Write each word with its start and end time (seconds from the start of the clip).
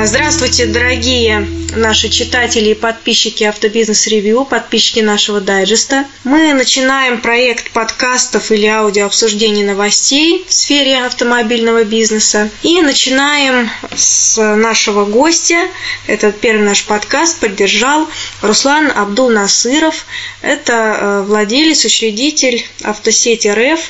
А, 0.00 0.06
здравствуйте, 0.06 0.66
дорогие 0.66 1.44
наши 1.74 2.08
читатели 2.08 2.68
и 2.68 2.74
подписчики 2.74 3.42
Автобизнес 3.42 4.06
Ревью, 4.06 4.44
подписчики 4.44 5.00
нашего 5.00 5.40
дайджеста. 5.40 6.04
Мы 6.22 6.52
начинаем 6.52 7.20
проект 7.20 7.72
подкастов 7.72 8.52
или 8.52 8.66
аудиообсуждений 8.66 9.64
новостей 9.64 10.44
в 10.46 10.52
сфере 10.52 11.04
автомобильного 11.04 11.82
бизнеса. 11.82 12.48
И 12.62 12.80
начинаем 12.80 13.68
с 13.96 14.40
нашего 14.40 15.04
гостя. 15.04 15.66
Этот 16.06 16.38
первый 16.38 16.62
наш 16.62 16.84
подкаст 16.84 17.40
поддержал 17.40 18.06
Руслан 18.40 18.92
Абдул 18.94 19.30
Насыров. 19.30 20.06
Это 20.42 20.72
э, 20.72 21.22
владелец, 21.22 21.84
учредитель 21.84 22.64
автосети 22.84 23.48
РФ 23.48 23.80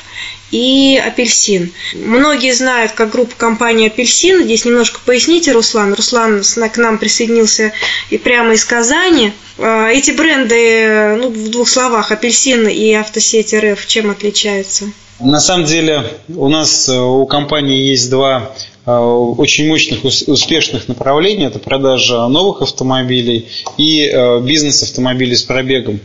и 0.51 1.01
апельсин. 1.03 1.71
Многие 1.93 2.53
знают 2.53 2.93
как 2.93 3.11
группу 3.11 3.35
компании 3.37 3.87
апельсин. 3.87 4.43
Здесь 4.43 4.65
немножко 4.65 4.99
поясните, 5.05 5.51
Руслан. 5.51 5.93
Руслан 5.93 6.43
к 6.43 6.77
нам 6.77 6.97
присоединился 6.97 7.71
и 8.09 8.17
прямо 8.17 8.53
из 8.53 8.65
Казани. 8.65 9.33
А, 9.57 9.89
эти 9.89 10.11
бренды, 10.11 11.15
ну, 11.17 11.29
в 11.29 11.49
двух 11.49 11.67
словах, 11.67 12.11
апельсин 12.11 12.67
и 12.67 12.93
автосеть 12.93 13.53
РФ, 13.53 13.85
чем 13.85 14.09
отличаются? 14.09 14.85
На 15.19 15.41
самом 15.41 15.65
деле 15.65 16.05
у 16.29 16.47
нас 16.47 16.87
э, 16.87 16.97
у 16.97 17.25
компании 17.25 17.77
есть 17.89 18.09
два 18.09 18.53
э, 18.85 18.91
очень 18.91 19.67
мощных, 19.67 20.05
успешных 20.05 20.87
направления. 20.87 21.47
Это 21.47 21.59
продажа 21.59 22.25
новых 22.27 22.61
автомобилей 22.61 23.49
и 23.77 24.05
э, 24.05 24.39
бизнес 24.39 24.81
автомобилей 24.81 25.35
с 25.35 25.43
пробегом. 25.43 25.99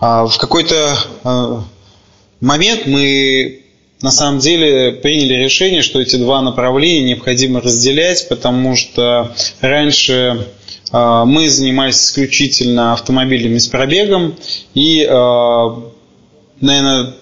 А 0.00 0.26
в 0.26 0.38
какой-то 0.38 1.64
момент 2.40 2.86
мы 2.86 3.65
на 4.02 4.10
самом 4.10 4.40
деле 4.40 4.92
приняли 4.92 5.34
решение, 5.34 5.82
что 5.82 6.00
эти 6.00 6.16
два 6.16 6.42
направления 6.42 7.02
необходимо 7.04 7.60
разделять, 7.60 8.28
потому 8.28 8.76
что 8.76 9.32
раньше 9.60 10.46
э, 10.92 11.24
мы 11.24 11.48
занимались 11.48 12.02
исключительно 12.02 12.92
автомобилями 12.92 13.58
с 13.58 13.68
пробегом, 13.68 14.36
и, 14.74 15.02
э, 15.02 15.68
наверное, 16.60 17.14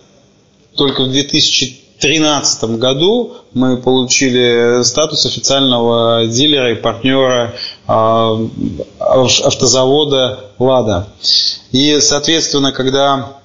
только 0.77 1.05
в 1.05 1.13
2013 1.13 2.65
году 2.79 3.37
мы 3.53 3.77
получили 3.77 4.83
статус 4.83 5.27
официального 5.27 6.27
дилера 6.27 6.73
и 6.73 6.75
партнера 6.75 7.55
э, 7.87 8.49
автозавода 8.99 10.51
«Лада». 10.59 11.09
И, 11.71 12.01
соответственно, 12.01 12.73
когда 12.73 13.39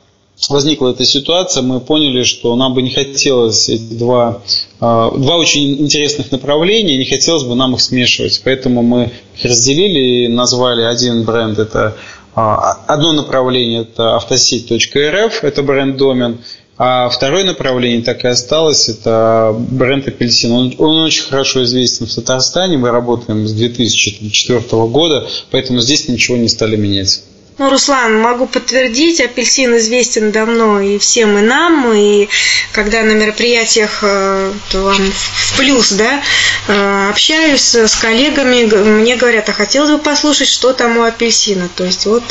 возникла 0.48 0.92
эта 0.92 1.06
ситуация, 1.06 1.64
мы 1.64 1.80
поняли, 1.80 2.24
что 2.24 2.56
нам 2.56 2.74
бы 2.74 2.82
не 2.82 2.92
хотелось 2.92 3.68
эти 3.68 3.94
два, 3.94 4.42
а, 4.80 5.12
два 5.12 5.38
очень 5.38 5.80
интересных 5.82 6.32
направления, 6.32 6.98
не 6.98 7.06
хотелось 7.06 7.44
бы 7.44 7.56
нам 7.56 7.76
их 7.76 7.82
смешивать. 7.82 8.42
Поэтому 8.44 8.82
мы 8.82 9.12
их 9.36 9.44
разделили 9.44 10.26
и 10.26 10.28
назвали 10.28 10.84
один 10.84 11.24
бренд, 11.24 11.60
это 11.60 11.96
а, 12.36 12.78
одно 12.88 13.12
направление 13.12 13.82
это 13.82 14.16
автосеть.рф, 14.16 15.44
это 15.44 15.64
бренд-домен, 15.64 16.40
а 16.78 17.10
второе 17.10 17.44
направление 17.44 18.02
так 18.02 18.24
и 18.24 18.28
осталось, 18.30 18.88
это 18.88 19.54
бренд 19.58 20.08
апельсин. 20.08 20.54
Он, 20.54 20.74
он 20.78 21.04
очень 21.04 21.24
хорошо 21.24 21.64
известен 21.66 22.06
в 22.06 22.16
Татарстане, 22.16 22.78
мы 22.78 22.92
работаем 22.92 23.46
с 23.46 23.52
2004 23.52 24.62
года, 24.88 25.28
поэтому 25.52 25.82
здесь 25.82 26.08
ничего 26.08 26.38
не 26.38 26.48
стали 26.48 26.78
менять. 26.78 27.24
Ну, 27.60 27.70
Руслан, 27.70 28.18
могу 28.22 28.48
подтвердить, 28.48 29.20
апельсин 29.20 29.76
известен 29.76 30.32
давно 30.32 30.80
и 30.80 30.98
всем, 30.98 31.38
и 31.38 31.42
нам, 31.42 31.92
и 31.94 32.30
когда 32.72 33.02
на 33.02 33.12
мероприятиях 33.12 34.00
э, 34.02 34.54
то 34.72 34.84
вам 34.84 35.12
в 35.12 35.58
плюс, 35.58 35.92
да, 35.92 36.22
э, 36.70 37.10
общаюсь 37.10 37.76
с 37.76 37.96
коллегами, 37.98 38.64
мне 38.64 39.18
говорят, 39.18 39.50
а 39.50 39.52
хотелось 39.52 39.90
бы 39.90 39.98
послушать, 39.98 40.48
что 40.48 40.72
там 40.72 41.00
у 41.00 41.04
апельсина. 41.04 41.68
То 41.76 41.84
есть 41.84 42.06
вот 42.06 42.24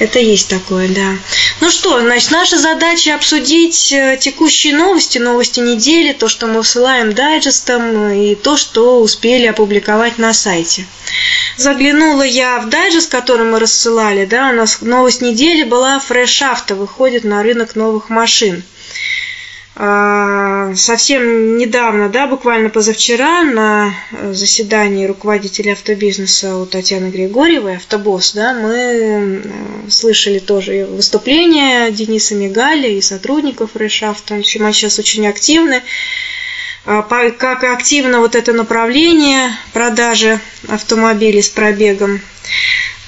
это 0.00 0.18
есть 0.18 0.48
такое, 0.48 0.88
да. 0.88 1.18
Ну 1.60 1.70
что, 1.70 2.00
значит, 2.00 2.32
наша 2.32 2.58
задача 2.58 3.14
обсудить 3.14 3.92
э, 3.92 4.18
текущие 4.20 4.74
новости, 4.74 5.18
новости 5.18 5.60
недели, 5.60 6.12
то, 6.12 6.26
что 6.26 6.48
мы 6.48 6.58
высылаем 6.58 7.12
дайджестом, 7.12 8.10
и 8.10 8.34
то, 8.34 8.56
что 8.56 9.00
успели 9.00 9.46
опубликовать 9.46 10.18
на 10.18 10.34
сайте. 10.34 10.84
Заглянула 11.56 12.22
я 12.22 12.58
в 12.58 12.68
дайджест, 12.68 13.10
который 13.10 13.46
мы 13.46 13.60
рассылали, 13.60 14.24
да, 14.24 14.48
у 14.48 14.52
нас 14.52 14.63
новость 14.80 15.22
недели 15.22 15.64
была 15.64 15.98
Auto 15.98 16.74
выходит 16.74 17.24
на 17.24 17.42
рынок 17.42 17.74
новых 17.74 18.10
машин. 18.10 18.62
А, 19.76 20.72
совсем 20.76 21.56
недавно, 21.58 22.08
да, 22.08 22.28
буквально 22.28 22.70
позавчера 22.70 23.42
на 23.42 23.92
заседании 24.30 25.06
руководителя 25.06 25.72
автобизнеса 25.72 26.56
у 26.56 26.66
Татьяны 26.66 27.10
Григорьевой, 27.10 27.76
автобосс, 27.76 28.34
да, 28.34 28.54
мы 28.54 28.72
э, 28.72 29.42
слышали 29.90 30.38
тоже 30.38 30.86
выступления 30.86 31.90
Дениса 31.90 32.36
Мигаля 32.36 32.88
и 32.88 33.00
сотрудников 33.00 33.70
Решафта. 33.74 34.34
В 34.34 34.40
общем, 34.40 34.64
они 34.64 34.72
сейчас 34.72 35.00
очень 35.00 35.26
активны. 35.26 35.82
А, 36.86 37.02
как 37.32 37.64
активно 37.64 38.20
вот 38.20 38.36
это 38.36 38.52
направление 38.52 39.50
продажи 39.72 40.38
автомобилей 40.68 41.42
с 41.42 41.48
пробегом. 41.48 42.20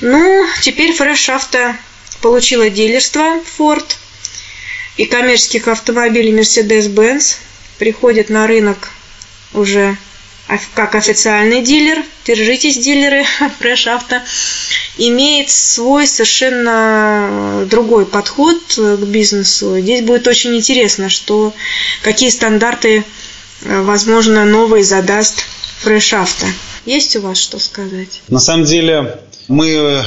Ну, 0.00 0.46
теперь 0.62 0.94
Fresh 0.96 1.28
Auto 1.34 1.74
получила 2.20 2.68
дилерство 2.70 3.40
Ford 3.58 3.84
и 4.96 5.06
коммерческих 5.06 5.68
автомобилей 5.68 6.32
Mercedes-Benz 6.32 7.36
приходит 7.78 8.30
на 8.30 8.46
рынок 8.46 8.90
уже 9.52 9.96
как 10.74 10.94
официальный 10.94 11.60
дилер, 11.60 12.04
держитесь, 12.24 12.78
дилеры, 12.78 13.24
Fresh 13.60 13.86
Auto, 13.86 14.20
имеет 14.96 15.50
свой 15.50 16.06
совершенно 16.06 17.66
другой 17.68 18.06
подход 18.06 18.58
к 18.76 19.04
бизнесу. 19.06 19.80
Здесь 19.80 20.02
будет 20.02 20.28
очень 20.28 20.56
интересно, 20.56 21.08
что, 21.08 21.52
какие 22.02 22.30
стандарты 22.30 23.04
Э, 23.62 23.82
возможно, 23.82 24.44
новый 24.44 24.82
задаст 24.82 25.44
фрешафта. 25.80 26.46
Есть 26.84 27.16
у 27.16 27.20
вас 27.20 27.38
что 27.38 27.58
сказать? 27.58 28.20
На 28.28 28.38
самом 28.38 28.64
деле 28.64 29.20
мы 29.48 30.04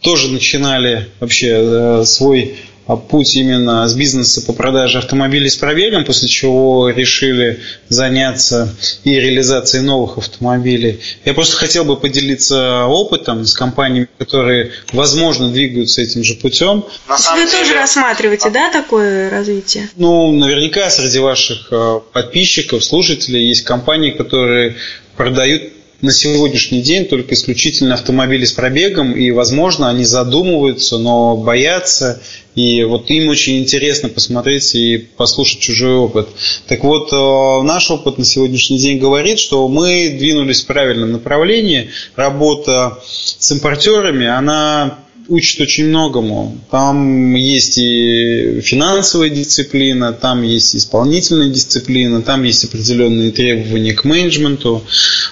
тоже 0.00 0.28
начинали 0.28 1.08
вообще 1.20 1.48
э, 1.48 2.04
свой 2.04 2.56
а 2.90 2.96
путь 2.96 3.36
именно 3.36 3.86
с 3.86 3.94
бизнеса 3.94 4.42
по 4.42 4.52
продаже 4.52 4.98
автомобилей 4.98 5.48
с 5.48 5.54
пробегом, 5.54 6.04
после 6.04 6.26
чего 6.26 6.88
решили 6.88 7.60
заняться 7.88 8.74
и 9.04 9.14
реализацией 9.14 9.84
новых 9.84 10.18
автомобилей. 10.18 10.98
Я 11.24 11.34
просто 11.34 11.54
хотел 11.54 11.84
бы 11.84 11.96
поделиться 11.96 12.86
опытом 12.86 13.46
с 13.46 13.54
компаниями, 13.54 14.08
которые, 14.18 14.72
возможно, 14.92 15.50
двигаются 15.50 16.02
этим 16.02 16.24
же 16.24 16.34
путем. 16.34 16.84
На 17.08 17.16
Вы 17.16 17.44
деле... 17.44 17.50
тоже 17.52 17.74
рассматриваете, 17.74 18.50
да, 18.50 18.72
такое 18.72 19.30
развитие? 19.30 19.88
Ну, 19.94 20.32
наверняка 20.32 20.90
среди 20.90 21.20
ваших 21.20 21.68
э, 21.70 22.00
подписчиков, 22.12 22.82
слушателей 22.82 23.46
есть 23.46 23.62
компании, 23.62 24.10
которые 24.10 24.74
продают 25.16 25.62
на 26.02 26.12
сегодняшний 26.12 26.82
день 26.82 27.06
только 27.06 27.34
исключительно 27.34 27.94
автомобили 27.94 28.44
с 28.44 28.52
пробегом, 28.52 29.12
и, 29.12 29.30
возможно, 29.30 29.88
они 29.88 30.04
задумываются, 30.04 30.98
но 30.98 31.36
боятся, 31.36 32.20
и 32.54 32.82
вот 32.84 33.10
им 33.10 33.28
очень 33.28 33.58
интересно 33.58 34.08
посмотреть 34.08 34.74
и 34.74 34.98
послушать 34.98 35.60
чужой 35.60 35.94
опыт. 35.94 36.28
Так 36.66 36.84
вот, 36.84 37.12
э, 37.12 37.66
наш 37.66 37.90
опыт 37.90 38.18
на 38.18 38.24
сегодняшний 38.24 38.78
день 38.78 38.98
говорит, 38.98 39.38
что 39.38 39.68
мы 39.68 40.16
двинулись 40.18 40.62
в 40.62 40.66
правильном 40.66 41.12
направлении. 41.12 41.90
Работа 42.16 42.98
с 43.04 43.52
импортерами, 43.52 44.26
она 44.26 44.98
учит 45.30 45.60
очень 45.60 45.86
многому. 45.86 46.58
Там 46.70 47.34
есть 47.34 47.78
и 47.78 48.60
финансовая 48.62 49.30
дисциплина, 49.30 50.12
там 50.12 50.42
есть 50.42 50.74
исполнительная 50.74 51.48
дисциплина, 51.48 52.20
там 52.20 52.42
есть 52.42 52.64
определенные 52.64 53.30
требования 53.30 53.94
к 53.94 54.04
менеджменту. 54.04 54.82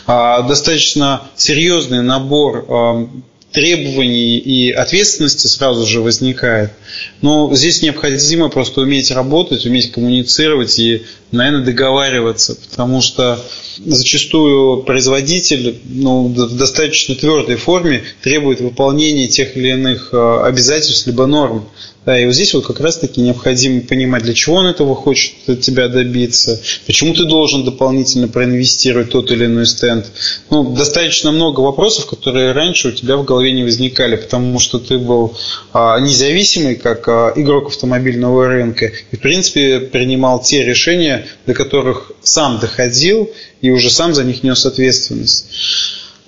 А, 0.09 0.41
достаточно 0.41 1.21
серьезный 1.37 2.01
набор 2.01 2.65
а, 2.67 3.09
требований 3.53 4.39
и 4.39 4.71
ответственности 4.71 5.49
сразу 5.49 5.87
же 5.87 6.01
возникает. 6.01 6.73
Но 7.21 7.55
здесь 7.55 7.83
необходимо 7.83 8.49
просто 8.49 8.81
уметь 8.81 9.11
работать, 9.11 9.67
уметь 9.67 9.93
коммуницировать 9.93 10.79
и, 10.79 11.05
наверное, 11.31 11.63
договариваться, 11.63 12.55
потому 12.55 13.03
что 13.03 13.39
зачастую 13.85 14.83
производитель 14.83 15.79
ну, 15.85 16.29
в 16.29 16.57
достаточно 16.57 17.15
твердой 17.15 17.57
форме 17.57 18.03
требует 18.23 18.61
выполнения 18.61 19.29
тех 19.29 19.57
или 19.57 19.69
иных 19.69 20.11
э, 20.13 20.41
обязательств 20.45 21.07
либо 21.07 21.27
норм. 21.27 21.69
Да, 22.09 22.19
и 22.19 22.25
вот 22.25 22.35
здесь 22.35 22.55
вот 22.55 22.67
как 22.67 22.81
раз-таки 22.81 23.21
необходимо 23.21 23.83
понимать, 23.83 24.23
для 24.23 24.33
чего 24.33 24.57
он 24.57 24.67
этого 24.67 24.95
хочет 24.95 25.35
от 25.47 25.61
тебя 25.61 25.89
добиться, 25.89 26.59
почему 26.87 27.13
ты 27.13 27.25
должен 27.25 27.65
дополнительно 27.67 28.29
проинвестировать 28.29 29.11
тот 29.11 29.31
или 29.31 29.45
иной 29.45 29.67
стенд. 29.67 30.07
Ну, 30.49 30.75
достаточно 30.75 31.33
много 31.33 31.61
вопросов, 31.61 32.07
которые 32.07 32.53
раньше 32.53 32.89
у 32.89 32.93
тебя 32.93 33.19
в 33.19 33.27
голове 33.27 33.53
не 33.53 33.63
возникали, 33.63 34.17
потому 34.17 34.59
что 34.59 34.79
ты 34.79 34.97
был 34.97 35.37
а, 35.75 36.01
независимый 36.01 36.77
как 36.77 37.07
а, 37.09 37.35
игрок 37.37 37.69
автомобильного 37.69 38.47
рынка 38.47 38.91
и, 39.11 39.17
в 39.17 39.21
принципе, 39.21 39.79
принимал 39.81 40.41
те 40.41 40.65
решения, 40.65 41.27
до 41.47 41.53
которых 41.53 42.13
сам 42.23 42.59
доходил 42.59 43.31
и 43.61 43.68
уже 43.70 43.91
сам 43.91 44.15
за 44.15 44.25
них 44.25 44.43
нес 44.43 44.65
ответственность. 44.67 45.47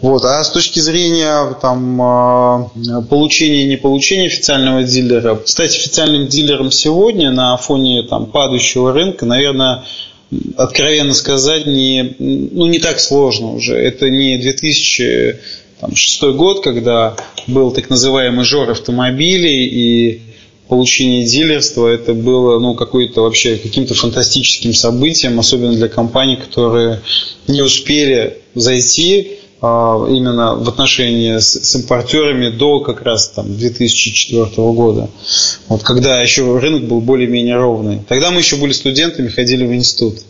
Вот. 0.01 0.25
А 0.25 0.43
с 0.43 0.51
точки 0.51 0.81
зрения 0.81 1.55
там, 1.61 2.01
а, 2.01 2.71
получения 3.09 3.65
и 3.65 3.69
не 3.69 3.77
получения 3.77 4.27
официального 4.27 4.83
дилера, 4.83 5.41
стать 5.45 5.77
официальным 5.77 6.27
дилером 6.27 6.71
сегодня 6.71 7.31
на 7.31 7.57
фоне 7.59 8.05
там, 8.05 8.27
падающего 8.27 8.93
рынка, 8.93 9.27
наверное, 9.27 9.85
откровенно 10.57 11.13
сказать, 11.13 11.67
не, 11.67 12.15
ну, 12.19 12.67
не 12.67 12.79
так 12.79 12.99
сложно 13.01 13.53
уже. 13.53 13.77
Это 13.77 14.09
не 14.09 14.39
2006 14.39 16.23
год, 16.35 16.63
когда 16.63 17.17
был 17.47 17.71
так 17.73 17.91
называемый 17.91 18.45
жор 18.45 18.71
автомобилей 18.71 19.67
и 19.67 20.23
получение 20.71 21.27
дилерства, 21.27 21.89
это 21.89 22.15
было 22.15 22.61
ну, 22.61 22.75
какой-то 22.75 23.23
вообще 23.23 23.57
каким-то 23.57 23.95
фантастическим 23.95 24.73
событием, 24.73 25.39
особенно 25.39 25.75
для 25.75 25.89
компаний, 25.89 26.37
которые 26.37 27.01
не 27.49 27.61
успели 27.61 28.39
зайти 28.55 29.33
а, 29.61 30.07
именно 30.09 30.55
в 30.55 30.69
отношении 30.69 31.39
с, 31.39 31.53
с 31.53 31.75
импортерами 31.75 32.51
до 32.51 32.81
как 32.81 33.03
раз 33.03 33.31
там 33.31 33.59
2004 33.59 34.47
года, 34.73 35.11
вот 35.69 35.83
когда 35.83 36.23
еще 36.23 36.59
рынок 36.59 36.85
был 36.85 37.01
более-менее 37.01 37.57
ровный. 37.57 38.01
Тогда 38.09 38.31
мы 38.31 38.39
еще 38.39 38.57
были 38.57 38.73
студентами, 38.73 39.29
ходили 39.29 39.67
в 39.67 39.75
институт. 39.75 40.21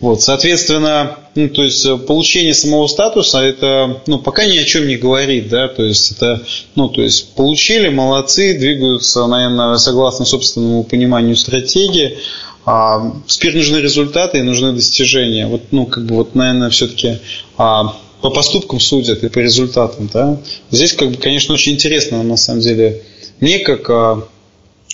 Вот, 0.00 0.22
соответственно, 0.22 1.18
ну, 1.34 1.48
то 1.48 1.62
есть 1.62 1.86
получение 2.06 2.54
самого 2.54 2.86
статуса 2.86 3.40
это, 3.40 4.02
ну, 4.06 4.18
пока 4.18 4.44
ни 4.44 4.56
о 4.56 4.64
чем 4.64 4.86
не 4.86 4.96
говорит, 4.96 5.48
да, 5.48 5.68
то 5.68 5.82
есть 5.82 6.12
это, 6.12 6.42
ну, 6.74 6.88
то 6.88 7.02
есть 7.02 7.34
получили, 7.34 7.88
молодцы, 7.88 8.58
двигаются, 8.58 9.26
наверное, 9.26 9.76
согласно 9.76 10.24
собственному 10.24 10.84
пониманию 10.84 11.36
стратегии, 11.36 12.18
а 12.66 13.12
теперь 13.26 13.56
нужны 13.56 13.78
результаты 13.78 14.38
и 14.38 14.42
нужны 14.42 14.72
достижения. 14.72 15.46
Вот, 15.46 15.62
ну, 15.70 15.86
как 15.86 16.06
бы, 16.06 16.16
вот, 16.16 16.34
наверное, 16.34 16.70
все-таки 16.70 17.18
а, 17.58 17.94
по 18.22 18.30
поступкам 18.30 18.80
судят 18.80 19.22
и 19.22 19.28
по 19.28 19.38
результатам. 19.38 20.08
Да? 20.12 20.40
Здесь, 20.70 20.94
как 20.94 21.10
бы, 21.10 21.16
конечно, 21.18 21.54
очень 21.54 21.74
интересно, 21.74 22.22
на 22.22 22.36
самом 22.36 22.60
деле, 22.60 23.02
мне 23.40 23.58
как 23.58 23.90
а, 23.90 24.26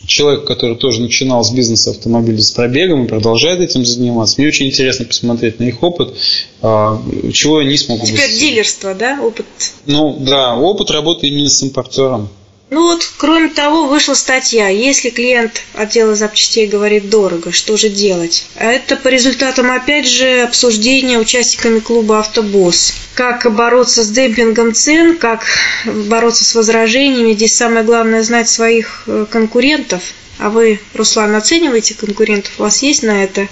человек, 0.07 0.45
который 0.45 0.77
тоже 0.77 1.01
начинал 1.01 1.45
с 1.45 1.51
бизнеса 1.51 1.91
автомобилей 1.91 2.41
с 2.41 2.51
пробегом 2.51 3.05
и 3.05 3.09
продолжает 3.09 3.61
этим 3.61 3.85
заниматься, 3.85 4.37
мне 4.39 4.49
очень 4.49 4.67
интересно 4.67 5.05
посмотреть 5.05 5.61
на 5.61 5.65
их 5.65 5.83
опыт, 5.83 6.15
а, 6.63 7.01
чего 7.33 7.59
они 7.59 7.77
смогут 7.77 8.07
Теперь 8.07 8.21
достичь. 8.23 8.41
дилерство, 8.41 8.95
да, 8.95 9.21
опыт? 9.23 9.47
Ну, 9.87 10.17
да, 10.21 10.57
опыт 10.57 10.91
работы 10.91 11.29
именно 11.29 11.49
с 11.49 11.63
импортером. 11.63 12.29
Ну 12.71 12.83
вот, 12.83 13.05
кроме 13.17 13.49
того, 13.49 13.87
вышла 13.87 14.15
статья, 14.15 14.69
если 14.69 15.11
клиент 15.11 15.63
отдела 15.75 16.15
запчастей 16.15 16.69
говорит 16.69 17.11
дорого, 17.11 17.51
что 17.51 17.77
же 17.77 17.89
делать? 17.89 18.47
А 18.55 18.67
это 18.67 18.95
по 18.95 19.09
результатам, 19.09 19.73
опять 19.73 20.07
же, 20.07 20.43
обсуждения 20.43 21.19
участниками 21.19 21.81
клуба 21.81 22.21
«Автобосс». 22.21 22.95
Как 23.15 23.53
бороться 23.53 24.05
с 24.05 24.11
демпингом 24.11 24.73
цен, 24.73 25.19
как 25.19 25.45
бороться 25.85 26.45
с 26.45 26.55
возражениями. 26.55 27.33
Здесь 27.33 27.57
самое 27.57 27.85
главное 27.85 28.23
знать 28.23 28.49
своих 28.49 29.03
э, 29.09 29.27
конкурентов. 29.29 30.03
А 30.39 30.49
вы, 30.49 30.79
Руслан, 30.95 31.35
оцениваете 31.35 31.95
конкурентов? 31.95 32.53
У 32.59 32.63
вас 32.63 32.85
есть 32.85 33.03
на 33.03 33.25
это 33.25 33.49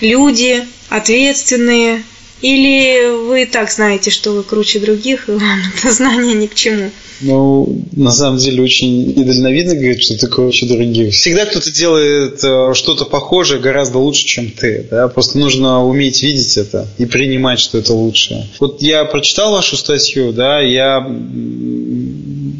люди, 0.00 0.66
ответственные, 0.88 2.02
или 2.40 3.26
вы 3.26 3.46
так 3.46 3.70
знаете, 3.70 4.10
что 4.10 4.32
вы 4.32 4.42
круче 4.42 4.78
других, 4.78 5.28
и 5.28 5.32
вам 5.32 5.60
это 5.76 5.92
знание 5.92 6.34
ни 6.34 6.46
к 6.46 6.54
чему? 6.54 6.90
Ну, 7.20 7.84
на 7.96 8.12
самом 8.12 8.38
деле, 8.38 8.62
очень 8.62 9.14
недальновидно 9.14 9.74
говорить, 9.74 10.04
что 10.04 10.16
ты 10.16 10.28
круче 10.28 10.66
других. 10.66 11.14
Всегда 11.14 11.46
кто-то 11.46 11.72
делает 11.72 12.44
э, 12.44 12.74
что-то 12.74 13.06
похожее 13.06 13.60
гораздо 13.60 13.98
лучше, 13.98 14.24
чем 14.24 14.52
ты. 14.52 14.86
Да? 14.88 15.08
Просто 15.08 15.38
нужно 15.38 15.84
уметь 15.84 16.22
видеть 16.22 16.56
это 16.56 16.86
и 16.96 17.06
принимать, 17.06 17.58
что 17.58 17.78
это 17.78 17.92
лучше. 17.92 18.48
Вот 18.60 18.82
я 18.82 19.04
прочитал 19.04 19.50
вашу 19.50 19.76
статью, 19.76 20.32
да, 20.32 20.60
я 20.60 21.00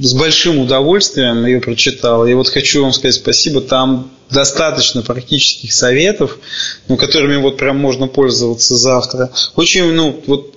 с 0.00 0.14
большим 0.14 0.58
удовольствием 0.58 1.46
ее 1.46 1.60
прочитал. 1.60 2.26
И 2.26 2.34
вот 2.34 2.48
хочу 2.48 2.82
вам 2.82 2.92
сказать 2.92 3.14
спасибо. 3.14 3.60
Там 3.60 4.10
достаточно 4.30 5.02
практических 5.02 5.72
советов, 5.72 6.38
ну, 6.88 6.96
которыми 6.96 7.36
вот 7.36 7.56
прям 7.56 7.78
можно 7.78 8.06
пользоваться 8.06 8.76
завтра. 8.76 9.30
Очень, 9.56 9.92
ну, 9.92 10.20
вот 10.26 10.54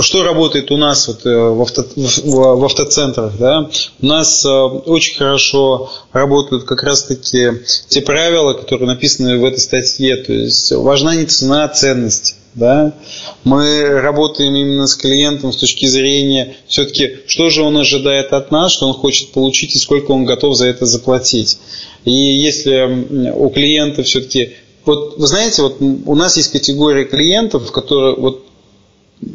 что 0.00 0.22
работает 0.22 0.70
у 0.70 0.76
нас 0.76 1.08
вот 1.08 1.26
э, 1.26 1.30
в, 1.30 1.60
авто, 1.60 1.84
в 1.96 2.64
автоцентрах, 2.64 3.36
да? 3.38 3.68
У 4.00 4.06
нас 4.06 4.44
э, 4.44 4.48
очень 4.48 5.16
хорошо 5.16 5.90
работают 6.12 6.64
как 6.64 6.82
раз-таки 6.84 7.62
те 7.88 8.00
правила, 8.00 8.54
которые 8.54 8.86
написаны 8.86 9.38
в 9.38 9.44
этой 9.44 9.58
статье. 9.58 10.16
То 10.16 10.32
есть 10.32 10.70
важна 10.72 11.16
не 11.16 11.26
цена, 11.26 11.64
а 11.64 11.68
ценность. 11.68 12.36
Да? 12.54 12.94
Мы 13.42 14.00
работаем 14.00 14.54
именно 14.54 14.86
с 14.86 14.94
клиентом 14.94 15.52
с 15.52 15.56
точки 15.56 15.86
зрения 15.86 16.56
все-таки, 16.68 17.18
что 17.26 17.50
же 17.50 17.62
он 17.62 17.76
ожидает 17.76 18.32
от 18.32 18.50
нас, 18.50 18.72
что 18.72 18.86
он 18.86 18.94
хочет 18.94 19.32
получить 19.32 19.74
и 19.74 19.78
сколько 19.78 20.12
он 20.12 20.24
готов 20.24 20.56
за 20.56 20.66
это 20.66 20.86
заплатить. 20.86 21.58
И 22.04 22.12
если 22.12 23.32
у 23.34 23.48
клиента 23.50 24.02
все-таки 24.02 24.52
вот 24.84 25.18
вы 25.18 25.26
знаете, 25.26 25.62
вот 25.62 25.78
у 25.80 26.14
нас 26.14 26.36
есть 26.36 26.52
категория 26.52 27.04
клиентов, 27.04 27.72
которые 27.72 28.16
вот 28.16 28.44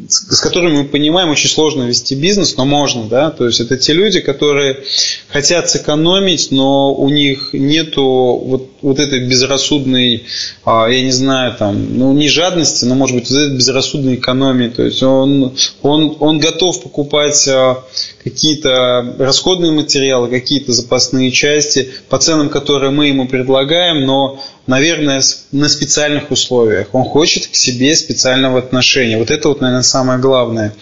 с 0.08 0.40
которыми 0.40 0.82
мы 0.82 0.84
понимаем, 0.84 1.30
очень 1.30 1.48
сложно 1.48 1.84
вести 1.84 2.14
бизнес, 2.14 2.56
но 2.56 2.64
можно, 2.64 3.04
да, 3.04 3.30
то 3.30 3.46
есть 3.46 3.60
это 3.60 3.76
те 3.76 3.92
люди, 3.92 4.20
которые 4.20 4.84
хотят 5.28 5.68
сэкономить, 5.68 6.52
но 6.52 6.94
у 6.94 7.08
них 7.08 7.50
нету 7.52 8.04
вот, 8.44 8.69
вот 8.82 8.98
этой 8.98 9.26
безрассудной, 9.26 10.24
а, 10.64 10.86
я 10.88 11.02
не 11.02 11.12
знаю, 11.12 11.54
там, 11.58 11.98
ну 11.98 12.12
не 12.12 12.28
жадности, 12.28 12.84
но 12.84 12.94
может 12.94 13.16
быть 13.16 13.30
вот 13.30 13.36
этой 13.36 13.56
безрассудной 13.56 14.16
экономии, 14.16 14.68
то 14.68 14.82
есть 14.82 15.02
он, 15.02 15.54
он, 15.82 16.16
он 16.20 16.38
готов 16.38 16.82
покупать 16.82 17.46
а, 17.48 17.84
какие-то 18.22 19.14
расходные 19.18 19.72
материалы, 19.72 20.28
какие-то 20.28 20.72
запасные 20.72 21.30
части 21.30 21.90
по 22.08 22.18
ценам, 22.18 22.48
которые 22.48 22.90
мы 22.90 23.08
ему 23.08 23.28
предлагаем, 23.28 24.04
но 24.06 24.40
наверное, 24.70 25.20
на 25.52 25.68
специальных 25.68 26.30
условиях. 26.30 26.88
Он 26.92 27.04
хочет 27.04 27.48
к 27.48 27.54
себе 27.54 27.94
специального 27.96 28.58
отношения. 28.58 29.18
Вот 29.18 29.30
это 29.30 29.48
вот, 29.48 29.60
наверное, 29.60 29.82
самое 29.82 30.18
главное. 30.20 30.74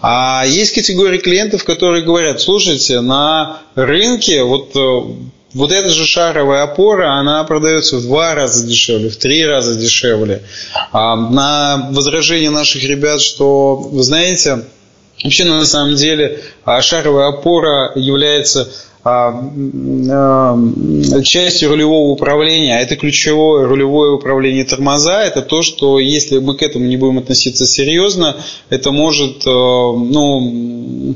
А 0.00 0.44
есть 0.46 0.74
категории 0.74 1.18
клиентов, 1.18 1.64
которые 1.64 2.04
говорят, 2.04 2.40
слушайте, 2.40 3.00
на 3.00 3.62
рынке 3.74 4.42
вот 4.44 4.76
э, 4.76 5.00
вот 5.54 5.72
эта 5.72 5.88
же 5.88 6.04
шаровая 6.04 6.62
опора, 6.62 7.14
она 7.14 7.42
продается 7.44 7.96
в 7.96 8.02
два 8.02 8.34
раза 8.34 8.66
дешевле, 8.66 9.10
в 9.10 9.16
три 9.16 9.44
раза 9.44 9.74
дешевле. 9.74 10.42
А 10.92 11.16
на 11.16 11.88
возражение 11.92 12.50
наших 12.50 12.84
ребят, 12.84 13.20
что, 13.20 13.76
вы 13.76 14.02
знаете, 14.02 14.64
вообще 15.22 15.44
на 15.44 15.64
самом 15.64 15.96
деле 15.96 16.40
а 16.64 16.80
шаровая 16.82 17.28
опора 17.28 17.92
является 17.96 18.68
а, 19.02 19.32
а, 20.10 20.58
частью 21.22 21.70
рулевого 21.70 22.10
управления, 22.10 22.78
это 22.80 22.96
ключевое 22.96 23.66
рулевое 23.66 24.12
управление 24.12 24.64
тормоза, 24.64 25.24
это 25.24 25.40
то, 25.40 25.62
что 25.62 25.98
если 25.98 26.38
мы 26.38 26.54
к 26.54 26.62
этому 26.62 26.84
не 26.84 26.98
будем 26.98 27.18
относиться 27.18 27.66
серьезно, 27.66 28.36
это 28.68 28.90
может 28.92 29.46
э, 29.46 29.50
ну, 29.50 31.14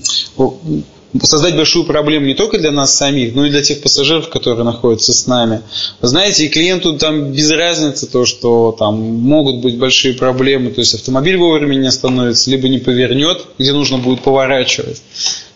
создать 1.22 1.56
большую 1.56 1.84
проблему 1.84 2.26
не 2.26 2.34
только 2.34 2.58
для 2.58 2.70
нас 2.70 2.96
самих, 2.96 3.34
но 3.34 3.46
и 3.46 3.50
для 3.50 3.62
тех 3.62 3.80
пассажиров, 3.80 4.28
которые 4.28 4.64
находятся 4.64 5.12
с 5.12 5.26
нами. 5.26 5.62
Вы 6.00 6.08
знаете, 6.08 6.46
и 6.46 6.48
клиенту 6.48 6.98
там 6.98 7.32
без 7.32 7.50
разницы 7.50 8.06
то, 8.06 8.24
что 8.24 8.74
там 8.78 9.00
могут 9.00 9.56
быть 9.56 9.76
большие 9.78 10.14
проблемы, 10.14 10.70
то 10.70 10.80
есть 10.80 10.94
автомобиль 10.94 11.36
вовремя 11.36 11.76
не 11.76 11.86
остановится, 11.86 12.50
либо 12.50 12.68
не 12.68 12.78
повернет, 12.78 13.42
где 13.58 13.72
нужно 13.72 13.98
будет 13.98 14.22
поворачивать 14.22 15.00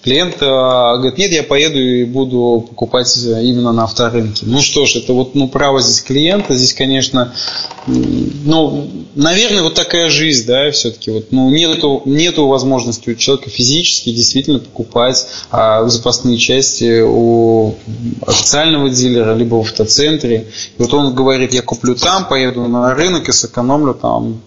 клиент 0.09 0.37
э, 0.41 0.47
говорит, 0.47 1.19
нет, 1.19 1.33
я 1.33 1.43
поеду 1.43 1.79
и 1.79 2.05
буду 2.05 2.67
покупать 2.67 3.15
именно 3.19 3.73
на 3.73 3.85
авторынке. 3.85 4.47
Ну 4.47 4.63
что 4.63 4.87
ж, 4.87 4.97
это 4.97 5.13
вот 5.13 5.35
ну, 5.35 5.49
право 5.49 5.83
здесь 5.83 6.01
клиента, 6.01 6.55
здесь, 6.55 6.73
конечно, 6.73 7.35
ну, 7.87 8.89
наверное, 9.15 9.63
вот 9.63 9.75
такая 9.75 10.09
жизнь, 10.09 10.47
да, 10.47 10.71
все-таки 10.71 11.11
вот, 11.11 11.27
ну, 11.31 11.51
нету, 11.51 12.01
нету 12.07 12.47
возможности 12.47 13.11
у 13.11 13.15
человека 13.17 13.51
физически 13.51 14.11
действительно 14.11 14.61
покупать 14.61 15.27
а, 15.51 15.87
запасные 15.89 16.39
части 16.39 17.03
у 17.03 17.75
официального 18.27 18.89
дилера, 18.89 19.35
либо 19.35 19.57
в 19.57 19.61
автоцентре. 19.61 20.47
И 20.79 20.83
вот 20.83 20.95
он 20.95 21.15
говорит, 21.15 21.53
я 21.53 21.61
куплю 21.61 21.95
там, 21.95 22.27
поеду 22.27 22.67
на 22.67 22.95
рынок 22.95 23.29
и 23.29 23.33
сэкономлю 23.33 23.93
там 23.93 24.41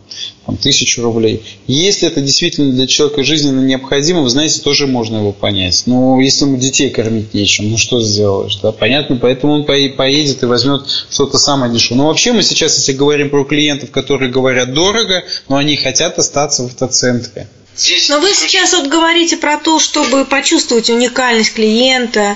там, 0.46 0.58
тысячу 0.58 1.02
рублей. 1.02 1.44
Если 1.68 2.08
это 2.08 2.22
действительно 2.22 2.72
для 2.72 2.88
человека 2.88 3.24
жизненно 3.24 3.62
необходимо, 3.62 4.22
вы 4.22 4.30
знаете, 4.30 4.62
тоже 4.62 4.88
можно 4.88 5.18
его 5.18 5.32
понять. 5.32 5.84
Но 5.86 6.20
если 6.20 6.46
ему 6.46 6.58
детей 6.58 6.90
кормить 6.90 7.34
нечем, 7.34 7.70
ну 7.70 7.78
что 7.78 8.02
сделаешь, 8.02 8.56
да, 8.58 8.72
понятно, 8.72 9.18
поэтому 9.18 9.54
он 9.54 9.66
поедет 9.66 10.44
и 10.44 10.46
возьмет 10.46 10.88
что-то 11.10 11.38
самое 11.38 11.72
дешевое. 11.72 12.04
Но 12.04 12.08
вообще 12.08 12.32
мы 12.34 12.44
сейчас, 12.44 12.78
если 12.78 12.94
говорим 12.94 13.30
про 13.30 13.44
клиентов, 13.44 13.92
которые 13.92 14.32
говорят 14.32 14.74
дорого, 14.74 15.24
но 15.48 15.58
они 15.58 15.76
хотят 15.76 16.18
остаться 16.18 16.64
в 16.64 16.68
автоцентре. 16.68 17.48
Здесь 17.76 18.10
Но 18.10 18.20
вы 18.20 18.34
сейчас 18.34 18.74
вот 18.74 18.88
говорите 18.88 19.38
про 19.38 19.58
то, 19.58 19.80
чтобы 19.80 20.26
почувствовать 20.26 20.90
уникальность 20.90 21.54
клиента, 21.54 22.36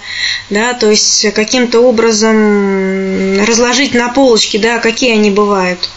да, 0.50 0.74
то 0.74 0.90
есть 0.90 1.34
каким-то 1.34 1.82
образом 1.82 3.44
разложить 3.46 3.94
на 3.94 4.10
полочке, 4.10 4.60
да, 4.60 4.80
какие 4.80 5.14
они 5.14 5.32
бывают. 5.32 5.90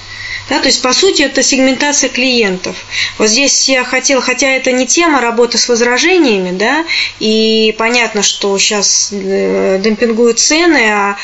Да, 0.49 0.61
то 0.61 0.67
есть, 0.67 0.81
по 0.81 0.93
сути, 0.93 1.23
это 1.23 1.43
сегментация 1.43 2.09
клиентов. 2.09 2.77
Вот 3.19 3.29
здесь 3.29 3.69
я 3.69 3.85
хотел, 3.85 4.23
хотя 4.23 4.49
это 4.49 4.73
не 4.73 4.87
тема 4.87 5.21
работы 5.21 5.59
с 5.59 5.69
возражениями, 5.69 6.57
да, 6.57 6.85
и 7.21 7.75
понятно, 7.79 8.23
что 8.23 8.57
сейчас 8.59 9.11
э, 9.13 9.79
демпингуют 9.83 10.39
цены, 10.39 10.91
а 10.91 11.17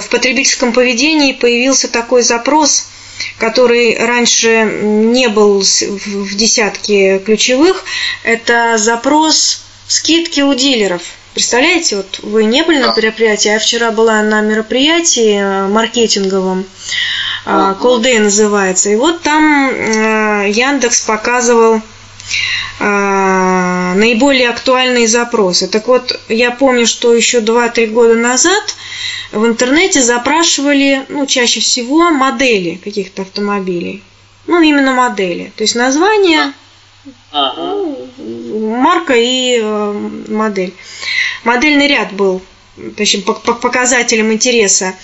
в 0.00 0.08
потребительском 0.08 0.72
поведении 0.72 1.32
появился 1.32 1.88
такой 1.88 2.22
запрос, 2.22 2.88
который 3.38 3.96
раньше 3.96 4.64
не 4.82 5.28
был 5.28 5.60
в 5.62 6.34
десятке 6.34 7.20
ключевых, 7.20 7.84
это 8.24 8.76
запрос 8.76 9.62
скидки 9.86 10.40
у 10.40 10.54
дилеров– 10.54 11.02
Представляете, 11.38 11.94
вот 11.94 12.18
вы 12.24 12.46
не 12.46 12.64
были 12.64 12.78
на 12.78 12.92
мероприятии, 12.96 13.48
а 13.50 13.52
я 13.52 13.58
вчера 13.60 13.92
была 13.92 14.22
на 14.22 14.40
мероприятии 14.40 15.34
э, 15.34 15.68
маркетинговом, 15.68 16.66
Колдей 17.44 18.18
э, 18.18 18.20
называется, 18.20 18.90
и 18.90 18.96
вот 18.96 19.22
там 19.22 19.70
э, 19.70 20.50
Яндекс 20.50 21.02
показывал 21.02 21.80
наиболее 22.78 24.50
актуальные 24.50 25.08
запросы. 25.08 25.66
Так 25.66 25.88
вот, 25.88 26.20
я 26.28 26.50
помню, 26.50 26.86
что 26.86 27.14
еще 27.14 27.40
2-3 27.40 27.86
года 27.86 28.14
назад 28.14 28.76
в 29.32 29.46
интернете 29.46 30.02
запрашивали, 30.02 31.06
ну, 31.08 31.26
чаще 31.26 31.60
всего 31.60 32.10
модели 32.10 32.76
каких-то 32.84 33.22
автомобилей. 33.22 34.04
Ну, 34.46 34.60
именно 34.60 34.92
модели. 34.92 35.52
То 35.56 35.64
есть 35.64 35.74
название, 35.74 36.52
ага. 37.32 37.54
ну, 37.56 38.76
марка 38.76 39.14
и 39.16 39.60
модель 40.28 40.74
модельный 41.44 41.88
ряд 41.88 42.12
был 42.12 42.42
точнее, 42.96 43.22
по 43.22 43.34
показателям 43.34 44.32
интереса 44.32 44.94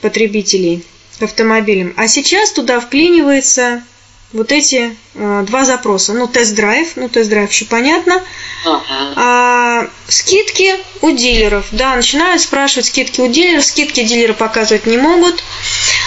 потребителей 0.00 0.84
к 1.22 1.24
автомобилям. 1.24 1.94
А 1.96 2.08
сейчас 2.08 2.50
туда 2.50 2.80
вклинивается 2.80 3.84
вот 4.32 4.50
эти 4.50 4.96
э, 5.14 5.44
два 5.46 5.64
запроса. 5.64 6.14
Ну, 6.14 6.26
тест-драйв, 6.26 6.96
ну, 6.96 7.08
тест-драйв 7.08 7.48
еще 7.48 7.64
понятно. 7.66 8.20
Ага. 8.66 8.82
А, 9.14 9.88
скидки 10.08 10.74
у 11.00 11.12
дилеров. 11.12 11.66
Да, 11.70 11.94
начинают 11.94 12.42
спрашивать 12.42 12.86
скидки 12.86 13.20
у 13.20 13.28
дилеров. 13.28 13.64
Скидки 13.64 14.02
дилеры 14.02 14.34
показывать 14.34 14.86
не 14.86 14.96
могут. 14.96 15.44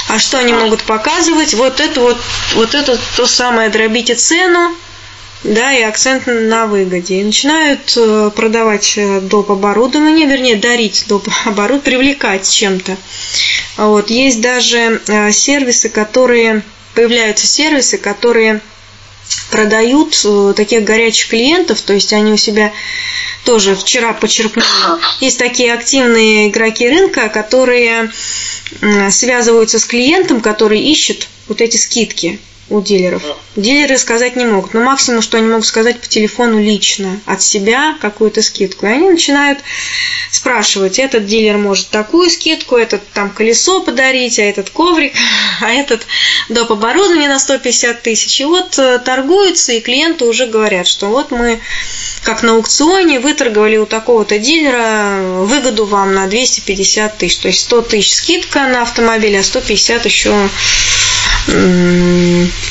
А 0.10 0.19
что 0.19 0.38
они 0.38 0.51
могут 0.51 0.84
показывать? 0.84 1.53
Вот 1.53 1.79
это 1.79 2.01
вот, 2.01 2.17
вот 2.55 2.75
это 2.75 3.00
то 3.15 3.25
самое 3.25 3.69
дробите 3.69 4.15
цену 4.15 4.75
да, 5.46 5.74
и 5.74 5.82
акцент 5.84 6.24
на 6.25 6.66
выгоде. 6.66 7.22
И 7.22 7.24
начинают 7.24 7.94
э, 7.96 8.32
продавать 8.36 8.94
э, 8.98 9.22
доп. 9.22 9.52
оборудование, 9.52 10.28
вернее, 10.28 10.56
дарить 10.56 11.06
доп. 11.08 11.28
оборудование, 11.46 11.82
привлекать 11.82 12.50
чем-то. 12.50 12.98
Вот. 13.78 14.10
Есть 14.10 14.42
даже 14.42 15.02
э, 15.08 15.32
сервисы, 15.32 15.90
которые, 15.90 16.64
появляются 16.96 17.46
сервисы, 17.46 17.98
которые 17.98 18.62
продают 19.50 20.24
таких 20.56 20.84
горячих 20.84 21.30
клиентов, 21.30 21.82
то 21.82 21.94
есть 21.94 22.14
они 22.14 22.32
у 22.32 22.38
себя 22.38 22.72
тоже 23.44 23.75
вчера 23.75 24.14
почерпнули. 24.14 24.68
Есть 25.20 25.40
такие 25.40 25.74
активные 25.74 26.50
игроки 26.50 26.88
рынка, 26.88 27.30
которые 27.30 28.12
связываются 29.10 29.80
с 29.80 29.86
клиентом, 29.86 30.42
который 30.42 30.80
ищет 30.80 31.28
вот 31.48 31.62
эти 31.62 31.78
скидки 31.78 32.40
у 32.69 32.81
дилеров. 32.81 33.24
Дилеры 33.55 33.98
сказать 33.98 34.36
не 34.36 34.45
могут, 34.45 34.74
но 34.74 34.81
максимум, 34.81 35.22
что 35.22 35.38
они 35.38 35.48
могут 35.48 35.65
сказать 35.65 36.00
по 36.01 36.07
телефону 36.07 36.60
лично 36.60 37.19
от 37.25 37.41
себя 37.41 37.95
какую-то 38.01 38.41
скидку. 38.41 38.88
И 38.88 38.89
они 38.89 39.10
начинают 39.10 39.60
спрашивать, 40.31 40.98
этот 40.98 41.25
дилер 41.27 41.57
может 41.57 41.89
такую 41.89 42.29
скидку, 42.29 42.75
этот 42.75 43.07
там 43.13 43.29
колесо 43.29 43.81
подарить, 43.81 44.39
а 44.39 44.43
этот 44.43 44.72
коврик, 44.72 45.13
а 45.62 45.72
этот 45.72 46.07
доп. 46.50 46.72
оборудование 46.72 47.29
на 47.29 47.39
150 47.39 48.01
тысяч. 48.01 48.41
И 48.41 48.45
вот 48.45 48.79
э, 48.79 49.00
торгуются, 49.00 49.74
и 49.74 49.79
клиенты 49.79 50.25
уже 50.25 50.48
говорят, 50.48 50.88
что 50.88 51.07
вот 51.07 51.31
мы 51.31 51.62
как 52.24 52.41
на 52.41 52.53
аукционе 52.53 53.19
выторговали 53.19 53.77
у 53.77 53.86
такого-то 53.86 54.39
дилера 54.39 55.19
выгоду 55.43 55.86
вам 55.86 56.15
на 56.15 56.27
250 56.27 57.17
тысяч. 57.19 57.38
То 57.38 57.48
есть 57.50 57.62
100 57.62 57.81
тысяч 57.84 58.15
скидка 58.15 58.67
на 58.67 58.81
автомобиль, 58.81 59.38
а 59.38 59.43
150 59.43 60.05
еще 60.05 60.50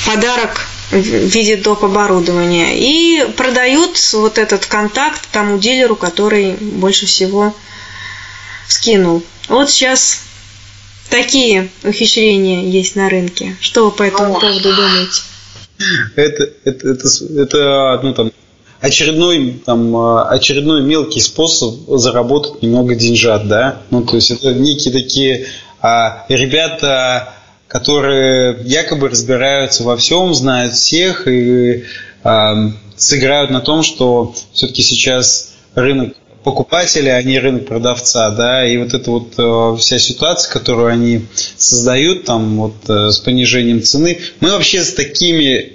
подарок 0.07 0.67
в 0.91 0.97
виде 0.97 1.57
доп. 1.57 1.85
оборудования. 1.85 2.77
И 2.77 3.25
продают 3.37 3.97
вот 4.13 4.39
этот 4.39 4.67
контакт 4.67 5.29
тому 5.33 5.59
дилеру, 5.59 5.97
который 5.97 6.53
больше 6.53 7.07
всего 7.07 7.55
скинул. 8.69 9.23
Вот 9.49 9.71
сейчас 9.71 10.23
такие 11.11 11.71
ухищрения 11.83 12.63
есть 12.69 12.97
на 12.97 13.09
рынке. 13.09 13.57
Что 13.61 13.87
вы 13.87 13.91
по 13.91 14.03
этому 14.03 14.35
поводу 14.41 14.75
думаете? 14.75 15.23
Это, 16.17 16.51
это, 16.65 16.89
это, 16.89 17.09
это 17.37 18.01
ну, 18.03 18.15
там, 18.15 18.31
очередной, 18.81 19.61
там, 19.65 19.97
очередной 20.29 20.83
мелкий 20.83 21.21
способ 21.21 21.75
заработать 21.89 22.63
немного 22.63 22.95
деньжат, 22.95 23.49
да? 23.49 23.83
Ну, 23.91 24.03
то 24.03 24.17
есть 24.17 24.31
это 24.31 24.55
некие 24.55 24.93
такие 24.93 25.47
а, 25.81 26.25
ребята 26.29 27.34
которые 27.75 28.57
якобы 28.63 29.09
разбираются 29.09 29.83
во 29.83 29.97
всем, 29.97 30.33
знают 30.33 30.75
всех 30.75 31.27
и 31.27 31.83
э, 32.23 32.55
сыграют 32.97 33.51
на 33.51 33.61
том, 33.61 33.83
что 33.83 34.33
все-таки 34.53 34.81
сейчас 34.81 35.55
рынок 35.75 36.15
покупателя, 36.45 37.17
а 37.17 37.23
не 37.25 37.41
рынок 37.41 37.67
продавца, 37.67 38.31
да, 38.31 38.65
и 38.65 38.77
вот 38.77 38.95
эта 38.95 39.11
вот 39.11 39.33
э, 39.37 39.77
вся 39.81 39.99
ситуация, 39.99 40.53
которую 40.53 40.87
они 40.87 41.27
создают 41.57 42.25
там 42.25 42.59
вот 42.59 42.77
э, 42.89 43.11
с 43.11 43.19
понижением 43.19 43.83
цены, 43.83 44.21
мы 44.39 44.53
вообще 44.53 44.85
с 44.85 44.93
такими 44.93 45.73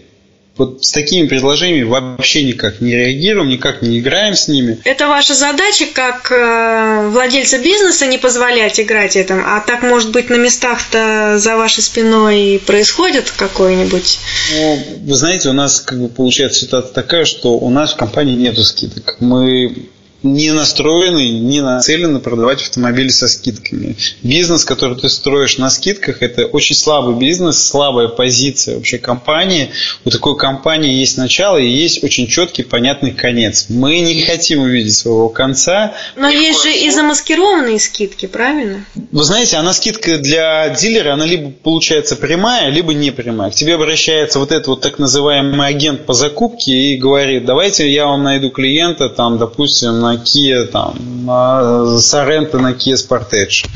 вот 0.60 0.86
с 0.86 0.92
такими 0.92 1.25
предложениями 1.25 1.84
вообще 1.84 2.44
никак 2.44 2.82
не 2.82 2.94
реагируем, 2.94 3.50
никак 3.50 3.82
не 3.82 4.00
играем 4.00 4.36
с 4.36 4.48
ними. 4.50 4.78
Это 4.84 5.08
ваша 5.08 5.34
задача 5.34 5.86
как 5.92 6.32
э, 6.32 7.10
владельца 7.10 7.58
бизнеса 7.60 8.06
не 8.06 8.18
позволять 8.18 8.80
играть 8.80 9.16
этим, 9.16 9.42
а 9.46 9.62
так 9.62 9.82
может 9.82 10.12
быть 10.12 10.30
на 10.30 10.36
местах-то 10.36 11.38
за 11.39 11.56
вашей 11.56 11.82
спиной 11.82 12.62
происходит 12.66 13.32
какой-нибудь? 13.32 14.20
Ну, 14.54 14.80
вы 15.06 15.16
знаете, 15.16 15.50
у 15.50 15.54
нас 15.54 15.80
как 15.80 16.00
бы 16.00 16.10
получается 16.10 16.60
ситуация 16.60 16.94
такая, 16.94 17.24
что 17.24 17.54
у 17.54 17.70
нас 17.70 17.94
в 17.94 17.96
компании 17.96 18.36
нету 18.36 18.63
скидок. 18.63 19.16
Мы 19.22 19.89
не 20.23 20.51
настроены, 20.51 21.29
не 21.39 21.61
нацелены 21.61 22.19
продавать 22.19 22.61
автомобили 22.61 23.09
со 23.09 23.27
скидками. 23.27 23.95
Бизнес, 24.21 24.65
который 24.65 24.97
ты 24.97 25.07
строишь 25.09 25.57
на 25.57 25.69
скидках, 25.69 26.21
это 26.21 26.45
очень 26.45 26.75
слабый 26.75 27.15
бизнес, 27.15 27.65
слабая 27.65 28.09
позиция 28.09 28.75
вообще 28.75 28.97
компании. 28.97 29.71
У 30.03 30.09
такой 30.09 30.38
компании 30.38 30.93
есть 30.93 31.17
начало 31.17 31.57
и 31.57 31.67
есть 31.67 32.03
очень 32.03 32.27
четкий, 32.27 32.63
понятный 32.63 33.11
конец. 33.11 33.67
Мы 33.69 33.99
не 34.01 34.21
хотим 34.21 34.61
увидеть 34.61 34.95
своего 34.95 35.29
конца. 35.29 35.93
Но 36.17 36.27
есть 36.27 36.63
же 36.63 36.73
и 36.73 36.89
замаскированные 36.89 37.79
скидки, 37.79 38.25
правильно? 38.25 38.85
Вы 39.11 39.23
знаете, 39.23 39.57
она 39.57 39.73
скидка 39.73 40.17
для 40.17 40.69
дилера, 40.69 41.13
она 41.13 41.25
либо 41.25 41.51
получается 41.51 42.15
прямая, 42.17 42.69
либо 42.69 42.93
не 42.93 43.11
прямая. 43.11 43.51
К 43.51 43.55
тебе 43.55 43.75
обращается 43.75 44.39
вот 44.39 44.51
этот 44.51 44.67
вот 44.67 44.81
так 44.81 44.99
называемый 44.99 45.65
агент 45.65 46.05
по 46.05 46.13
закупке 46.13 46.71
и 46.71 46.97
говорит, 46.97 47.45
давайте 47.45 47.89
я 47.89 48.07
вам 48.07 48.23
найду 48.23 48.49
клиента, 48.49 49.07
там, 49.09 49.38
допустим, 49.38 49.99
на 49.99 50.09
Kia, 50.18 50.66
там, 50.66 51.25
на 51.25 51.98
Sorento 51.98 52.58
на 52.58 52.74
Kia 52.74 52.96
Sportage. 52.96 53.68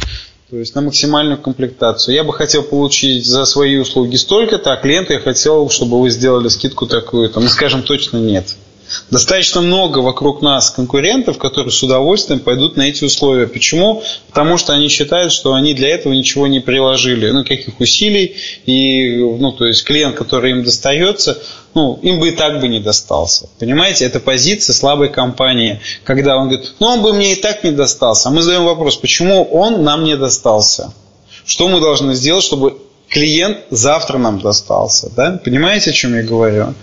То 0.50 0.58
есть 0.58 0.76
на 0.76 0.82
максимальную 0.82 1.40
комплектацию. 1.40 2.14
Я 2.14 2.24
бы 2.24 2.32
хотел 2.32 2.62
получить 2.62 3.26
за 3.26 3.46
свои 3.46 3.78
услуги 3.78 4.18
столько-то, 4.18 4.72
а 4.72 4.78
клиенту 4.78 5.14
я 5.14 5.20
хотел, 5.20 5.70
чтобы 5.70 6.00
вы 6.00 6.12
сделали 6.12 6.48
скидку 6.48 6.86
такую-то. 6.86 7.40
Мы 7.40 7.50
скажем 7.50 7.82
точно 7.82 8.18
нет 8.18 8.56
достаточно 9.10 9.62
много 9.62 10.00
вокруг 10.00 10.42
нас 10.42 10.70
конкурентов, 10.70 11.38
которые 11.38 11.72
с 11.72 11.82
удовольствием 11.84 12.40
пойдут 12.40 12.78
на 12.78 12.84
эти 12.84 13.04
условия. 13.04 13.48
Почему? 13.48 14.04
Потому 14.30 14.58
что 14.58 14.74
они 14.74 14.88
считают, 14.88 15.32
что 15.32 15.54
они 15.54 15.74
для 15.74 15.90
этого 15.90 16.14
ничего 16.14 16.48
не 16.48 16.60
приложили, 16.60 17.30
ну, 17.30 17.44
каких 17.44 17.80
усилий, 17.80 18.36
и, 18.66 19.18
ну, 19.18 19.52
то 19.52 19.66
есть 19.66 19.84
клиент, 19.84 20.16
который 20.16 20.52
им 20.52 20.64
достается, 20.64 21.38
ну, 21.74 22.00
им 22.02 22.20
бы 22.20 22.30
и 22.30 22.32
так 22.32 22.60
бы 22.60 22.68
не 22.68 22.80
достался. 22.80 23.50
Понимаете, 23.60 24.06
это 24.06 24.20
позиция 24.20 24.74
слабой 24.74 25.10
компании, 25.10 25.80
когда 26.04 26.38
он 26.38 26.50
говорит, 26.50 26.74
ну, 26.80 26.88
он 26.88 27.02
бы 27.02 27.14
мне 27.14 27.34
и 27.34 27.36
так 27.36 27.64
не 27.64 27.72
достался. 27.72 28.30
А 28.30 28.32
мы 28.32 28.42
задаем 28.42 28.66
вопрос, 28.66 28.98
почему 28.98 29.44
он 29.44 29.84
нам 29.84 30.04
не 30.04 30.16
достался? 30.16 30.94
Что 31.46 31.68
мы 31.68 31.80
должны 31.82 32.14
сделать, 32.14 32.44
чтобы 32.44 32.78
клиент 33.10 33.60
завтра 33.70 34.18
нам 34.18 34.40
достался? 34.40 35.12
Да? 35.16 35.40
Понимаете, 35.44 35.92
о 35.92 35.94
чем 35.94 36.16
я 36.16 36.24
говорю? 36.24 36.74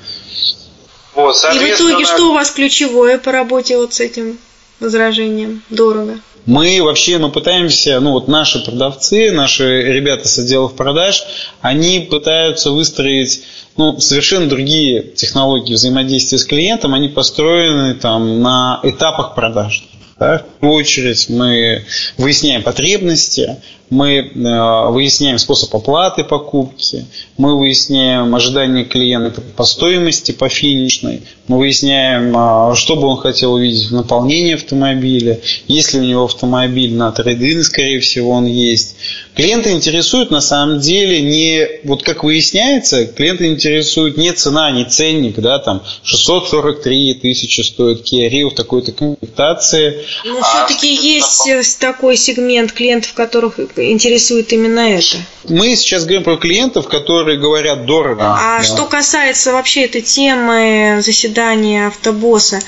Вот, 1.15 1.37
И 1.53 1.59
в 1.59 1.63
итоге 1.63 2.05
что 2.05 2.31
у 2.31 2.35
вас 2.35 2.51
ключевое 2.51 3.19
по 3.19 3.33
работе 3.33 3.77
вот 3.77 3.95
с 3.95 4.01
этим 4.01 4.39
возражением? 4.79 5.63
Дорого. 5.71 6.21
Мы 6.47 6.83
вообще 6.83 7.19
мы 7.19 7.31
пытаемся, 7.31 8.01
ну 8.01 8.13
вот 8.13 8.27
наши 8.27 8.65
продавцы, 8.65 9.31
наши 9.31 9.83
ребята 9.83 10.27
с 10.27 10.39
отделов 10.39 10.75
продаж, 10.75 11.23
они 11.61 12.01
пытаются 12.01 12.71
выстроить 12.71 13.45
ну, 13.77 14.01
совершенно 14.01 14.49
другие 14.49 15.03
технологии 15.03 15.75
взаимодействия 15.75 16.39
с 16.39 16.45
клиентом, 16.45 16.95
они 16.95 17.09
построены 17.09 17.95
там 17.95 18.41
на 18.41 18.81
этапах 18.83 19.35
продаж. 19.35 19.85
Да? 20.19 20.39
В 20.39 20.61
первую 20.61 20.79
очередь 20.79 21.29
мы 21.29 21.85
выясняем 22.17 22.63
потребности, 22.63 23.57
мы 23.91 24.19
э, 24.19 24.89
выясняем 24.91 25.39
способ 25.39 25.75
оплаты 25.75 26.23
покупки, 26.23 27.05
мы 27.37 27.59
выясняем 27.59 28.35
ожидания 28.35 28.85
клиента 28.85 29.41
по 29.41 29.65
стоимости, 29.65 30.31
по 30.31 30.49
финишной, 30.49 31.23
мы 31.49 31.59
выясняем, 31.59 32.35
э, 32.37 32.77
что 32.77 32.95
бы 32.95 33.09
он 33.09 33.17
хотел 33.17 33.55
увидеть 33.55 33.89
в 33.89 33.93
наполнении 33.93 34.55
автомобиля, 34.55 35.41
есть 35.67 35.93
ли 35.93 36.01
у 36.01 36.05
него 36.05 36.25
автомобиль 36.25 36.95
на 36.95 37.11
трейдин, 37.11 37.65
скорее 37.65 37.99
всего, 37.99 38.31
он 38.31 38.47
есть. 38.47 38.97
Клиента 39.35 39.73
интересует 39.73 40.31
на 40.31 40.41
самом 40.41 40.79
деле 40.79 41.21
не, 41.23 41.67
вот 41.85 42.03
как 42.03 42.23
выясняется, 42.23 43.07
клиента 43.07 43.47
интересует 43.47 44.17
не 44.17 44.33
цена, 44.33 44.71
не 44.71 44.85
ценник, 44.85 45.37
да, 45.41 45.59
там 45.59 45.83
643 46.05 47.15
тысячи 47.15 47.63
стоит 47.63 48.01
Kia 48.01 48.31
Rio 48.31 48.51
в 48.51 48.55
такой-то 48.55 48.93
комплектации. 48.93 50.05
Но 50.25 50.35
ну, 50.35 50.41
а 50.41 50.67
все-таки 50.67 50.95
есть 50.95 51.49
э, 51.49 51.63
такой 51.81 52.17
сегмент 52.17 52.73
клиентов, 52.73 53.15
которых 53.15 53.59
интересует 53.91 54.53
именно 54.53 54.81
это. 54.81 55.17
Мы 55.49 55.75
сейчас 55.77 56.05
говорим 56.05 56.25
про 56.25 56.37
клиентов, 56.37 56.89
которые 56.89 57.39
говорят 57.39 57.87
дорого. 57.87 58.23
А 58.23 58.59
да. 58.59 58.63
что 58.63 58.87
касается 58.87 59.53
вообще 59.53 59.85
этой 59.85 60.03
темы 60.03 61.01
заседания 61.05 61.87
автобосса, 61.89 62.61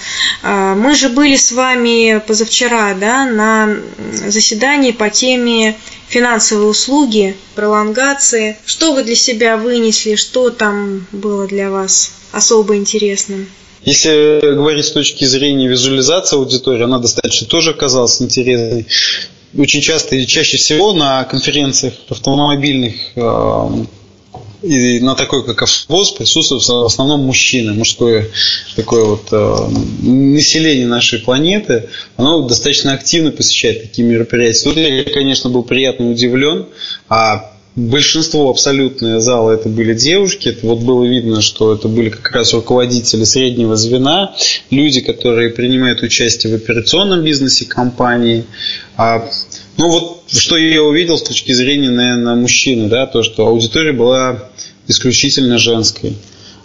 а, 0.43 0.75
мы 0.75 0.95
же 0.95 1.09
были 1.09 1.37
с 1.37 1.53
вами 1.53 2.23
позавчера 2.27 2.95
да, 2.95 3.27
на 3.27 3.77
заседании 4.27 4.93
по 4.93 5.11
теме 5.11 5.77
финансовые 6.09 6.69
услуги, 6.69 7.37
пролонгации. 7.55 8.59
Что 8.67 8.93
вы 8.93 9.03
для 9.03 9.17
себя 9.17 9.57
вынесли, 9.57 10.15
что 10.15 10.51
там 10.51 11.07
было 11.13 11.47
для 11.47 11.71
вас 11.71 12.13
особо 12.33 12.77
интересным? 12.77 13.49
Если 13.85 14.55
говорить 14.55 14.87
с 14.87 14.93
точки 14.93 15.25
зрения 15.25 15.67
визуализации 15.67 16.37
аудитории, 16.37 16.85
она 16.85 16.99
достаточно 16.99 17.49
тоже 17.49 17.71
оказалась 17.71 18.23
интересной. 18.23 18.87
Очень 19.57 19.83
часто 19.83 20.17
и 20.17 20.27
чаще 20.27 20.57
всего 20.57 20.93
на 20.93 21.25
конференциях 21.25 21.95
автомобильных 22.09 22.95
э, 23.17 23.85
и 24.63 25.01
на 25.01 25.15
такой, 25.15 25.45
как 25.45 25.63
АвтоВОЗ, 25.63 26.13
присутствуют 26.13 26.67
в 26.67 26.85
основном 26.85 27.21
мужчины, 27.21 27.75
мужское 27.75 28.29
такое 28.77 29.05
вот 29.05 29.29
э, 29.33 29.69
население 30.03 30.87
нашей 30.87 31.19
планеты, 31.19 31.89
оно 32.17 32.47
достаточно 32.47 32.93
активно 32.93 33.31
посещает 33.33 33.83
такие 33.83 34.07
мероприятия. 34.07 34.65
Тут 34.65 34.77
я, 34.77 35.05
конечно, 35.05 35.51
был 35.51 35.65
приятно 35.65 36.11
удивлен, 36.11 36.67
а 37.09 37.52
большинство 37.77 38.51
абсолютное 38.51 39.21
зала 39.21 39.53
это 39.53 39.69
были 39.69 39.95
девушки. 39.95 40.49
Это 40.49 40.67
вот 40.67 40.81
было 40.81 41.05
видно, 41.05 41.41
что 41.41 41.75
это 41.75 41.89
были 41.89 42.11
как 42.11 42.31
раз 42.33 42.53
руководители 42.53 43.25
среднего 43.25 43.77
звена, 43.77 44.35
люди, 44.71 45.01
которые 45.01 45.51
принимают 45.51 46.03
участие 46.03 46.53
в 46.53 46.57
операционном 46.57 47.23
бизнесе 47.23 47.65
компании. 47.65 48.45
А, 48.97 49.29
ну 49.77 49.89
вот, 49.89 50.23
что 50.29 50.57
я 50.57 50.83
увидел 50.83 51.19
с 51.19 51.23
точки 51.23 51.53
зрения, 51.53 51.91
наверное, 51.91 52.35
мужчины, 52.35 52.89
да, 52.89 53.07
то, 53.07 53.23
что 53.23 53.47
аудитория 53.47 53.93
была 53.93 54.51
исключительно 54.87 55.59
женской. 55.59 56.17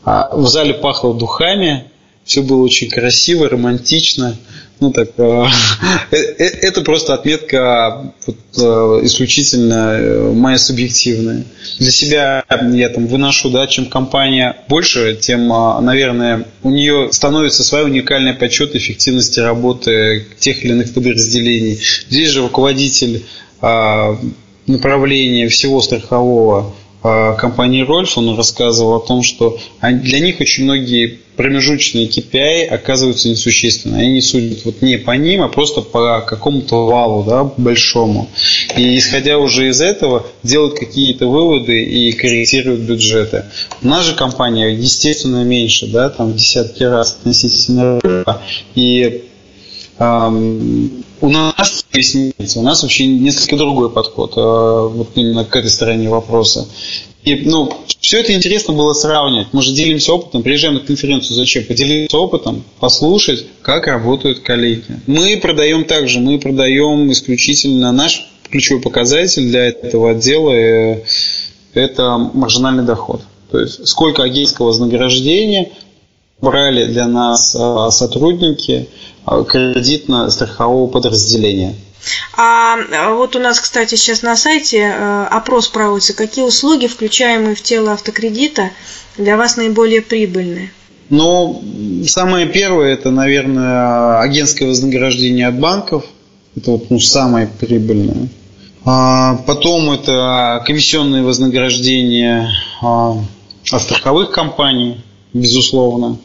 А 0.04 0.36
в 0.36 0.48
зале 0.48 0.74
пахло 0.74 1.14
духами, 1.14 1.92
все 2.28 2.44
было 2.44 2.62
очень 2.62 2.90
красиво, 2.90 3.50
романтично. 3.50 4.38
Ну 4.80 4.92
так, 4.92 5.10
э, 5.18 5.46
э, 6.12 6.16
э, 6.18 6.44
это 6.62 6.82
просто 6.82 7.14
отметка 7.14 8.14
исключительно 8.54 10.34
моя 10.34 10.58
субъективная. 10.58 11.46
Для 11.80 11.90
себя 11.90 12.44
я 12.50 12.90
там 12.90 13.08
выношу, 13.08 13.50
да, 13.50 13.66
чем 13.66 13.86
компания 13.86 14.58
больше, 14.68 15.16
тем, 15.16 15.48
наверное, 15.48 16.46
у 16.64 16.70
нее 16.70 17.10
становится 17.12 17.64
своя 17.64 17.86
уникальная 17.86 18.34
подсчет 18.34 18.76
эффективности 18.76 19.40
работы 19.40 20.28
тех 20.38 20.64
или 20.66 20.74
иных 20.74 20.94
подразделений. 20.94 21.80
Здесь 22.10 22.30
же 22.30 22.42
руководитель 22.42 23.24
направления 24.68 25.48
всего 25.48 25.82
страхового 25.82 26.76
компании 27.02 27.84
Рольф, 27.84 28.18
он 28.18 28.36
рассказывал 28.36 28.96
о 28.96 29.00
том, 29.00 29.24
что 29.24 29.58
для 29.82 30.20
них 30.20 30.40
очень 30.40 30.64
многие 30.64 31.20
промежуточные 31.38 32.08
KPI 32.08 32.66
оказываются 32.66 33.30
несущественны. 33.30 33.98
Они 33.98 34.22
судят 34.22 34.66
вот 34.66 34.82
не 34.82 34.98
по 34.98 35.12
ним, 35.12 35.44
а 35.44 35.48
просто 35.48 35.82
по 35.82 36.22
какому-то 36.22 36.88
валу 36.88 37.24
да, 37.24 37.44
большому. 37.44 38.28
И 38.76 38.98
исходя 38.98 39.38
уже 39.38 39.70
из 39.70 39.80
этого, 39.80 40.26
делают 40.44 40.80
какие-то 40.80 41.28
выводы 41.28 41.84
и 41.84 42.12
корректируют 42.12 42.82
бюджеты. 42.82 43.46
У 43.82 43.88
нас 43.88 44.04
же 44.04 44.16
компания, 44.16 44.70
естественно, 44.70 45.44
меньше, 45.44 45.88
да, 45.88 46.10
там 46.10 46.32
в 46.32 46.36
десятки 46.36 46.84
раз 46.84 47.18
относительно 47.20 48.00
рынка. 48.02 48.42
И 48.76 49.24
эм, 50.00 51.04
у 51.22 51.30
нас 51.30 51.86
у 52.56 52.62
нас 52.62 52.84
вообще 52.84 53.08
несколько 53.08 53.58
другой 53.58 53.90
подход 53.90 54.34
э, 54.36 54.40
вот 54.40 55.10
именно 55.16 55.46
к 55.46 55.56
этой 55.56 55.70
стороне 55.70 56.10
вопроса. 56.10 56.68
И, 57.24 57.36
ну, 57.44 57.74
все 58.00 58.20
это 58.20 58.34
интересно 58.34 58.74
было 58.74 58.94
сравнивать. 58.94 59.48
Мы 59.52 59.62
же 59.62 59.74
делимся 59.74 60.14
опытом, 60.14 60.44
приезжаем 60.44 60.76
на 60.76 60.80
конференцию 60.80 61.36
зачем? 61.36 61.66
Поделиться 61.66 62.18
опытом, 62.18 62.64
послушать, 62.80 63.46
как 63.62 63.88
работают 63.88 64.40
коллеги. 64.40 65.02
Мы 65.08 65.38
продаем 65.38 65.84
также, 65.84 66.20
мы 66.20 66.40
продаем 66.40 67.12
исключительно 67.12 67.92
наш 67.92 68.26
ключевой 68.50 68.82
показатель 68.82 69.50
для 69.50 69.66
этого 69.66 70.12
отдела 70.12 70.52
э,– 70.52 71.04
это 71.74 72.18
маржинальный 72.18 72.84
доход. 72.84 73.22
То 73.52 73.60
есть 73.60 73.88
сколько 73.88 74.24
агентского 74.24 74.68
вознаграждения 74.68 75.72
брали 76.42 76.86
для 76.86 77.08
нас 77.08 77.56
э, 77.56 77.92
сотрудники 77.92 78.90
э, 79.26 79.44
кредитно-страхового 79.48 80.88
подразделения– 80.88 81.76
а 82.36 82.78
вот 83.14 83.36
у 83.36 83.40
нас, 83.40 83.60
кстати, 83.60 83.96
сейчас 83.96 84.22
на 84.22 84.36
сайте 84.36 84.78
э, 84.78 85.24
опрос 85.26 85.68
проводится. 85.68 86.14
Какие 86.14 86.46
услуги, 86.46 86.88
включаемые 86.88 87.56
в 87.56 87.62
тело 87.62 87.94
автокредита, 87.94 88.72
для 89.18 89.38
вас 89.38 89.58
наиболее 89.58 90.02
прибыльные? 90.02 90.72
Ну, 91.10 91.64
самое 92.06 92.48
первое, 92.48 92.94
это, 92.94 93.12
наверное, 93.12 94.20
агентское 94.20 94.68
вознаграждение 94.68 95.48
от 95.48 95.60
банков. 95.60 96.06
Это 96.56 96.72
вот 96.72 96.90
ну, 96.90 97.00
самое 97.00 97.48
прибыльное. 97.48 98.30
А 98.86 99.36
потом 99.46 99.92
это 99.92 100.64
комиссионные 100.66 101.24
вознаграждения 101.24 102.50
а, 102.82 103.18
от 103.72 103.82
страховых 103.82 104.32
компаний, 104.32 105.04
безусловно. 105.34 106.18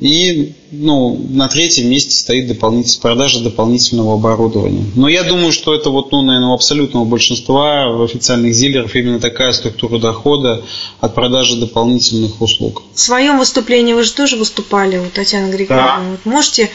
И 0.00 0.54
ну, 0.72 1.16
на 1.30 1.48
третьем 1.48 1.88
месте 1.88 2.10
стоит 2.10 2.48
дополнительная 2.48 3.00
продажа 3.00 3.40
дополнительного 3.40 4.14
оборудования. 4.14 4.84
Но 4.96 5.08
я 5.08 5.22
думаю, 5.22 5.52
что 5.52 5.74
это 5.74 5.90
вот, 5.90 6.10
ну, 6.10 6.22
наверное, 6.22 6.50
у 6.50 6.54
абсолютного 6.54 7.04
большинства 7.04 8.04
официальных 8.04 8.56
дилеров 8.56 8.94
именно 8.96 9.20
такая 9.20 9.52
структура 9.52 9.98
дохода 9.98 10.62
от 11.00 11.14
продажи 11.14 11.56
дополнительных 11.56 12.40
услуг. 12.42 12.82
В 12.92 13.00
своем 13.00 13.38
выступлении 13.38 13.94
вы 13.94 14.02
же 14.02 14.12
тоже 14.12 14.36
выступали, 14.36 14.98
у 14.98 15.08
Татьяны 15.10 15.52
Григорьевны. 15.52 15.86
Да. 15.86 16.10
Вот 16.10 16.26
можете 16.26 16.70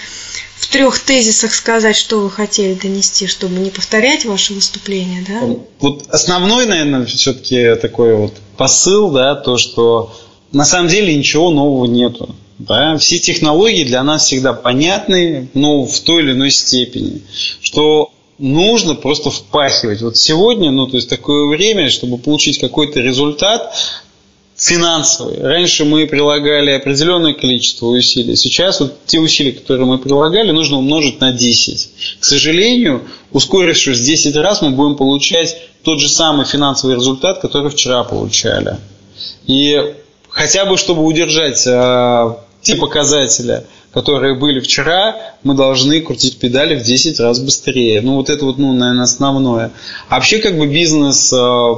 в 0.56 0.68
трех 0.68 1.00
тезисах 1.00 1.54
сказать, 1.54 1.98
что 1.98 2.20
вы 2.20 2.30
хотели 2.30 2.74
донести, 2.74 3.28
чтобы 3.28 3.60
не 3.60 3.70
повторять 3.70 4.26
ваше 4.26 4.54
выступление, 4.54 5.26
да? 5.28 5.56
Вот 5.80 6.08
основной, 6.10 6.66
наверное, 6.66 7.06
все-таки 7.06 7.76
такой 7.76 8.16
вот 8.16 8.34
посыл, 8.56 9.10
да, 9.10 9.36
то, 9.36 9.58
что 9.58 10.14
на 10.52 10.66
самом 10.66 10.90
деле 10.90 11.16
ничего 11.16 11.50
нового 11.50 11.86
нету. 11.86 12.36
Да? 12.60 12.98
Все 12.98 13.20
технологии 13.20 13.86
для 13.86 14.04
нас 14.04 14.26
всегда 14.26 14.54
понятны, 14.54 15.50
но 15.54 15.86
в 15.86 16.00
той 16.02 16.24
или 16.24 16.34
иной 16.34 16.52
степени. 16.52 17.22
Что 17.62 18.12
нужно 18.38 18.96
просто 18.96 19.32
впахивать. 19.32 20.02
Вот 20.02 20.18
сегодня, 20.18 20.72
ну, 20.72 20.88
то 20.88 20.96
есть 20.96 21.10
такое 21.10 21.48
время, 21.48 21.90
чтобы 21.90 22.18
получить 22.18 22.60
какой-то 22.60 23.00
результат 23.00 23.74
финансовый. 24.56 25.42
Раньше 25.42 25.86
мы 25.86 26.06
прилагали 26.06 26.72
определенное 26.72 27.34
количество 27.34 27.88
усилий. 27.88 28.36
Сейчас 28.36 28.82
вот 28.82 29.06
те 29.06 29.20
усилия, 29.20 29.54
которые 29.54 29.86
мы 29.86 29.98
прилагали, 29.98 30.52
нужно 30.52 30.78
умножить 30.78 31.22
на 31.22 31.32
10. 31.32 31.90
К 32.20 32.26
сожалению, 32.26 33.04
ускорившись 33.32 34.00
в 34.00 34.04
10 34.04 34.36
раз, 34.36 34.62
мы 34.62 34.72
будем 34.72 34.98
получать 34.98 35.58
тот 35.84 36.00
же 36.02 36.10
самый 36.10 36.46
финансовый 36.46 36.96
результат, 36.96 37.40
который 37.40 37.70
вчера 37.70 38.04
получали. 38.04 38.78
И 39.48 39.94
хотя 40.28 40.66
бы, 40.66 40.78
чтобы 40.78 41.04
удержать 41.06 41.66
а, 41.66 42.40
те 42.74 42.76
показатели, 42.78 43.64
которые 43.94 44.36
были 44.36 44.60
вчера, 44.60 45.16
мы 45.44 45.56
должны 45.56 46.02
крутить 46.02 46.38
педали 46.38 46.76
в 46.76 46.84
10 46.84 47.20
раз 47.20 47.40
быстрее. 47.40 48.02
Ну, 48.02 48.16
вот 48.16 48.30
это 48.30 48.46
вот, 48.46 48.58
ну, 48.58 48.74
наверное, 48.74 49.04
основное. 49.04 49.72
А 50.10 50.16
вообще, 50.16 50.40
как 50.40 50.58
бы 50.58 50.68
бизнес 50.68 51.34
э, 51.34 51.74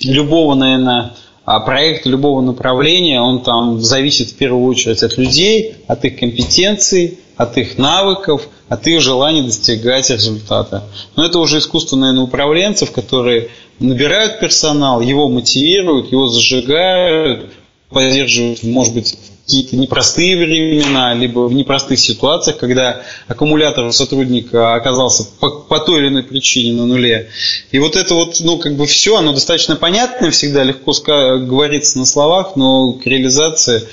любого, 0.00 0.54
наверное, 0.54 1.14
а, 1.44 1.60
проекта, 1.60 2.08
любого 2.08 2.40
направления, 2.40 3.20
он 3.20 3.42
там 3.42 3.80
зависит 3.80 4.30
в 4.30 4.34
первую 4.34 4.64
очередь 4.66 5.02
от 5.02 5.16
людей, 5.16 5.76
от 5.86 6.04
их 6.04 6.18
компетенций, 6.18 7.18
от 7.36 7.56
их 7.56 7.78
навыков, 7.78 8.48
от 8.68 8.86
их 8.88 9.00
желания 9.00 9.42
достигать 9.42 10.10
результата. 10.10 10.84
Но 11.14 11.24
это 11.24 11.38
уже 11.38 11.58
искусство, 11.58 11.96
наверное, 11.96 12.24
управленцев, 12.24 12.90
которые 12.90 13.50
набирают 13.78 14.40
персонал, 14.40 15.00
его 15.00 15.28
мотивируют, 15.28 16.10
его 16.10 16.26
зажигают, 16.26 17.52
поддерживают, 17.90 18.64
может 18.64 18.94
быть, 18.94 19.16
какие-то 19.46 19.76
непростые 19.76 20.36
времена, 20.36 21.14
либо 21.14 21.46
в 21.46 21.52
непростых 21.52 22.00
ситуациях, 22.00 22.58
когда 22.58 23.02
аккумулятор 23.28 23.92
сотрудника 23.92 24.74
оказался 24.74 25.24
по, 25.38 25.50
по 25.50 25.78
той 25.78 26.00
или 26.00 26.08
иной 26.08 26.24
причине 26.24 26.72
на 26.72 26.84
нуле. 26.84 27.30
И 27.70 27.78
вот 27.78 27.94
это 27.94 28.14
вот, 28.14 28.40
ну, 28.40 28.58
как 28.58 28.74
бы 28.76 28.86
все, 28.86 29.16
оно 29.16 29.32
достаточно 29.32 29.76
понятно, 29.76 30.32
всегда 30.32 30.64
легко 30.64 30.92
говорится 31.38 31.96
на 31.98 32.06
словах, 32.06 32.56
но 32.56 32.94
к 32.94 33.06
реализации 33.06 33.86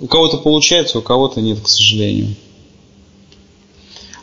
у 0.00 0.06
кого-то 0.06 0.38
получается, 0.38 0.98
у 1.00 1.02
кого-то 1.02 1.42
нет, 1.42 1.60
к 1.60 1.68
сожалению. 1.68 2.34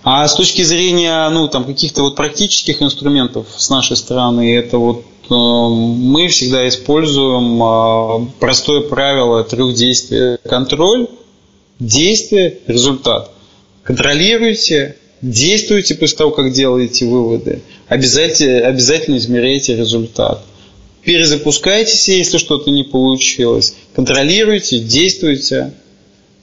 А 0.01 0.27
с 0.27 0.33
точки 0.35 0.63
зрения 0.63 1.29
ну, 1.29 1.47
там, 1.47 1.63
каких-то 1.63 2.01
вот 2.01 2.15
практических 2.15 2.81
инструментов 2.81 3.47
с 3.55 3.69
нашей 3.69 3.97
стороны, 3.97 4.55
это 4.55 4.79
вот 4.79 5.05
мы 5.29 6.27
всегда 6.27 6.67
используем 6.67 7.61
э, 7.61 8.27
простое 8.39 8.81
правило 8.81 9.43
трех 9.43 9.75
действий. 9.75 10.37
Контроль, 10.43 11.07
действие, 11.79 12.59
результат. 12.67 13.31
Контролируйте, 13.83 14.97
действуйте 15.21 15.95
после 15.95 16.17
того, 16.17 16.31
как 16.31 16.51
делаете 16.51 17.05
выводы. 17.05 17.61
Обязательно, 17.87 18.67
обязательно 18.67 19.17
измеряйте 19.17 19.75
результат. 19.75 20.43
Перезапускайтесь, 21.03 22.07
если 22.07 22.37
что-то 22.37 22.71
не 22.71 22.83
получилось. 22.83 23.75
Контролируйте, 23.95 24.79
действуйте 24.79 25.73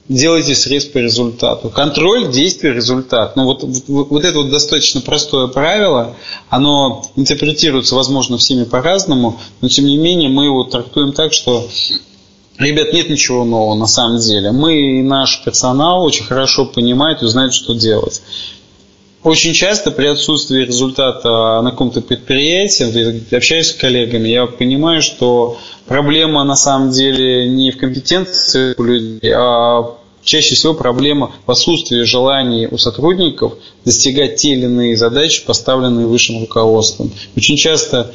делайте 0.09 0.55
срез 0.55 0.85
по 0.85 0.97
результату. 0.97 1.69
Контроль, 1.69 2.31
действие, 2.31 2.73
результат. 2.73 3.35
Ну 3.35 3.45
вот, 3.45 3.63
вот, 3.63 4.09
вот 4.09 4.23
это 4.23 4.39
вот 4.39 4.49
достаточно 4.49 5.01
простое 5.01 5.47
правило, 5.47 6.15
оно 6.49 7.05
интерпретируется, 7.15 7.95
возможно, 7.95 8.37
всеми 8.37 8.63
по-разному, 8.63 9.39
но 9.61 9.69
тем 9.69 9.85
не 9.85 9.97
менее 9.97 10.29
мы 10.29 10.45
его 10.45 10.63
трактуем 10.63 11.13
так, 11.13 11.33
что 11.33 11.67
Ребят, 12.59 12.93
нет 12.93 13.09
ничего 13.09 13.43
нового 13.45 13.75
на 13.75 13.87
самом 13.87 14.19
деле. 14.19 14.51
Мы 14.51 14.99
и 14.99 15.01
наш 15.01 15.43
персонал 15.43 16.03
очень 16.03 16.23
хорошо 16.23 16.65
понимают 16.65 17.23
и 17.23 17.27
знают, 17.27 17.51
что 17.53 17.73
делать. 17.73 18.21
Очень 19.23 19.53
часто 19.53 19.89
при 19.91 20.07
отсутствии 20.07 20.65
результата 20.65 21.61
на 21.61 21.71
каком-то 21.71 22.01
предприятии, 22.01 23.33
общаюсь 23.33 23.67
с 23.67 23.73
коллегами, 23.73 24.27
я 24.27 24.45
понимаю, 24.47 25.01
что 25.01 25.57
проблема 25.87 26.43
на 26.43 26.57
самом 26.57 26.91
деле 26.91 27.47
не 27.47 27.71
в 27.71 27.77
компетенции 27.77 28.75
людей, 28.77 29.31
а 29.33 29.95
чаще 30.23 30.55
всего 30.55 30.73
проблема 30.73 31.31
в 31.45 31.51
отсутствии 31.51 32.01
желаний 32.03 32.67
у 32.67 32.77
сотрудников 32.77 33.53
достигать 33.85 34.37
те 34.37 34.53
или 34.53 34.65
иные 34.65 34.97
задачи, 34.97 35.45
поставленные 35.45 36.05
высшим 36.05 36.41
руководством. 36.41 37.11
Очень 37.37 37.55
часто 37.55 38.13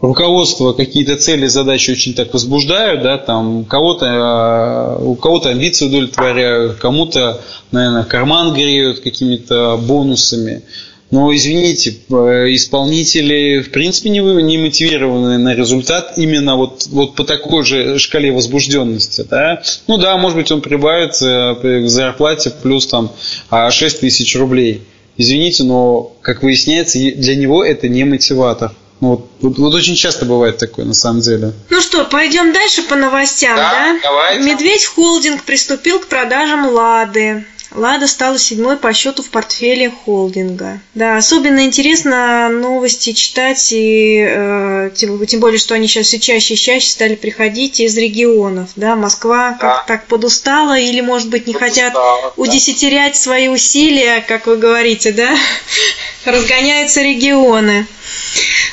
руководство 0.00 0.72
какие-то 0.72 1.16
цели, 1.16 1.46
задачи 1.46 1.90
очень 1.90 2.14
так 2.14 2.32
возбуждают, 2.32 3.02
да, 3.02 3.18
там 3.18 3.64
кого-то, 3.64 4.06
а, 4.08 4.98
у 5.00 5.14
кого-то 5.14 5.50
амбиции 5.50 5.86
удовлетворяют, 5.86 6.76
кому-то, 6.76 7.40
наверное, 7.70 8.04
карман 8.04 8.54
греют 8.54 9.00
какими-то 9.00 9.78
бонусами. 9.80 10.62
Но, 11.10 11.32
извините, 11.32 11.90
исполнители, 11.90 13.60
в 13.60 13.70
принципе, 13.70 14.10
не, 14.10 14.18
не 14.18 14.58
мотивированы 14.58 15.38
на 15.38 15.54
результат 15.54 16.14
именно 16.16 16.56
вот, 16.56 16.88
вот 16.90 17.14
по 17.14 17.22
такой 17.22 17.62
же 17.62 18.00
шкале 18.00 18.32
возбужденности. 18.32 19.24
Да? 19.30 19.62
Ну 19.86 19.96
да, 19.98 20.16
может 20.16 20.36
быть, 20.36 20.50
он 20.50 20.60
прибавится 20.60 21.56
к 21.62 21.88
зарплате 21.88 22.50
плюс 22.50 22.88
там 22.88 23.12
6 23.50 23.50
а, 23.50 24.00
тысяч 24.00 24.34
рублей. 24.34 24.82
Извините, 25.16 25.62
но, 25.62 26.12
как 26.20 26.42
выясняется, 26.42 26.98
для 26.98 27.36
него 27.36 27.64
это 27.64 27.88
не 27.88 28.02
мотиватор. 28.02 28.72
Ну, 29.00 29.08
вот, 29.10 29.30
вот, 29.40 29.58
вот 29.58 29.74
очень 29.74 29.96
часто 29.96 30.24
бывает 30.24 30.58
такое, 30.58 30.84
на 30.84 30.94
самом 30.94 31.20
деле. 31.20 31.52
Ну 31.70 31.80
что, 31.80 32.04
пойдем 32.04 32.52
дальше 32.52 32.82
по 32.82 32.94
новостям, 32.94 33.56
да? 33.56 33.70
да? 33.70 34.00
Давайте. 34.02 34.44
Медведь 34.44 34.86
Холдинг 34.86 35.42
приступил 35.44 35.98
к 35.98 36.06
продажам 36.06 36.68
«Лады». 36.68 37.44
Лада 37.74 38.06
стала 38.06 38.38
седьмой 38.38 38.76
по 38.76 38.92
счету 38.92 39.22
в 39.22 39.30
портфеле 39.30 39.90
холдинга. 39.90 40.80
Да, 40.94 41.16
особенно 41.16 41.64
интересно 41.64 42.48
новости 42.48 43.12
читать, 43.12 43.72
и 43.72 44.24
э, 44.24 44.90
тем, 44.94 45.26
тем 45.26 45.40
более, 45.40 45.58
что 45.58 45.74
они 45.74 45.88
сейчас 45.88 46.06
все 46.06 46.20
чаще 46.20 46.54
и 46.54 46.56
чаще 46.56 46.88
стали 46.88 47.16
приходить 47.16 47.80
из 47.80 47.96
регионов. 47.98 48.70
Да, 48.76 48.94
Москва 48.94 49.50
да. 49.50 49.56
как 49.58 49.86
так 49.86 50.06
подустала, 50.06 50.78
или, 50.78 51.00
может 51.00 51.28
быть, 51.30 51.48
не 51.48 51.52
подустала, 51.52 51.90
хотят 51.90 51.94
да. 51.94 52.32
удесятерять 52.36 53.16
свои 53.16 53.48
усилия, 53.48 54.24
как 54.26 54.46
вы 54.46 54.56
говорите, 54.56 55.10
да? 55.10 55.36
Разгоняются 56.24 57.02
регионы. 57.02 57.88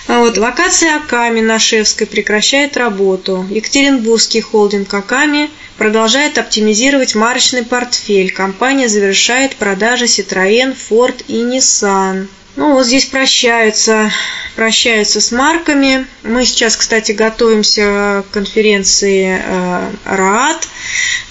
А 0.07 0.19
вот, 0.19 0.37
локация 0.37 0.95
Аками 0.97 1.41
на 1.41 1.59
Шевской 1.59 2.07
прекращает 2.07 2.75
работу. 2.75 3.45
Екатеринбургский 3.49 4.41
холдинг 4.41 4.93
Аками 4.93 5.49
продолжает 5.77 6.37
оптимизировать 6.37 7.15
марочный 7.15 7.63
портфель. 7.63 8.31
Компания 8.31 8.89
завершает 8.89 9.55
продажи 9.55 10.05
Citroën, 10.05 10.75
Ford 10.75 11.23
и 11.27 11.41
Nissan. 11.43 12.27
Ну, 12.57 12.73
вот 12.73 12.85
здесь 12.85 13.05
прощаются, 13.05 14.11
прощаются 14.55 15.21
с 15.21 15.31
марками. 15.31 16.05
Мы 16.23 16.45
сейчас, 16.45 16.75
кстати, 16.75 17.13
готовимся 17.13 18.25
к 18.29 18.33
конференции 18.33 19.41
э, 19.41 19.91
РААТ, 20.05 20.67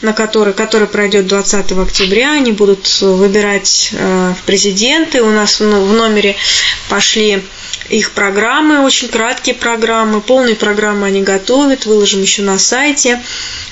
на 0.02 0.12
которой, 0.12 0.54
которая 0.54 0.88
пройдет 0.88 1.26
20 1.26 1.72
октября. 1.72 2.32
Они 2.32 2.52
будут 2.52 3.00
выбирать 3.00 3.90
э, 3.92 4.34
в 4.38 4.44
президенты. 4.44 5.22
У 5.22 5.30
нас 5.30 5.60
в 5.60 5.92
номере 5.92 6.36
пошли 6.88 7.42
их 7.90 8.12
программы, 8.12 8.84
очень 8.84 9.08
краткие 9.08 9.54
программы, 9.56 10.20
полные 10.20 10.54
программы 10.54 11.08
они 11.08 11.22
готовят, 11.22 11.86
выложим 11.86 12.22
еще 12.22 12.42
на 12.42 12.58
сайте. 12.58 13.20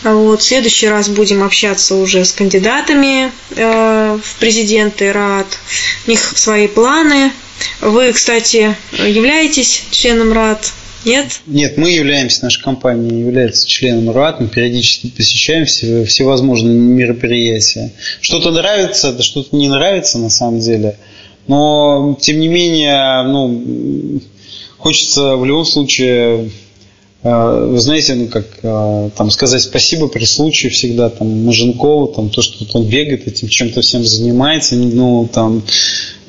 Вот, 0.02 0.42
в 0.42 0.44
следующий 0.44 0.88
раз 0.88 1.08
будем 1.08 1.42
общаться 1.42 1.94
уже 1.94 2.24
с 2.24 2.32
кандидатами 2.32 3.32
э, 3.50 4.18
в 4.22 4.34
президенты 4.36 5.12
РАД. 5.12 5.46
У 6.06 6.10
них 6.10 6.32
свои 6.36 6.66
планы. 6.66 7.32
Вы, 7.80 8.12
кстати, 8.12 8.76
являетесь 8.92 9.84
членом 9.90 10.32
РАД? 10.32 10.72
Нет? 11.04 11.40
Нет, 11.46 11.76
мы 11.76 11.90
являемся, 11.90 12.44
наша 12.44 12.62
компания 12.62 13.20
является 13.20 13.66
членом 13.66 14.10
РАД, 14.10 14.40
мы 14.40 14.48
периодически 14.48 15.08
посещаем 15.08 15.64
все, 15.64 16.04
всевозможные 16.04 16.74
мероприятия. 16.76 17.92
Что-то 18.20 18.50
нравится, 18.50 19.12
да 19.12 19.22
что-то 19.22 19.56
не 19.56 19.68
нравится 19.68 20.18
на 20.18 20.30
самом 20.30 20.60
деле– 20.60 20.96
но, 21.48 22.16
тем 22.20 22.38
не 22.40 22.46
менее, 22.46 23.22
ну, 23.22 24.20
хочется 24.76 25.34
в 25.36 25.44
любом 25.46 25.64
случае 25.64 26.50
вы 27.22 27.78
знаете, 27.80 28.14
ну 28.14 28.28
как 28.28 28.46
э, 28.62 29.10
там 29.16 29.30
сказать 29.30 29.62
спасибо 29.62 30.06
при 30.06 30.24
случае 30.24 30.70
всегда 30.70 31.10
там 31.10 31.44
Маженкову, 31.44 32.08
там 32.08 32.30
то, 32.30 32.42
что 32.42 32.64
он 32.78 32.86
бегает 32.86 33.26
этим 33.26 33.48
чем-то 33.48 33.80
всем 33.80 34.04
занимается, 34.04 34.76
ну 34.76 35.28
там 35.32 35.62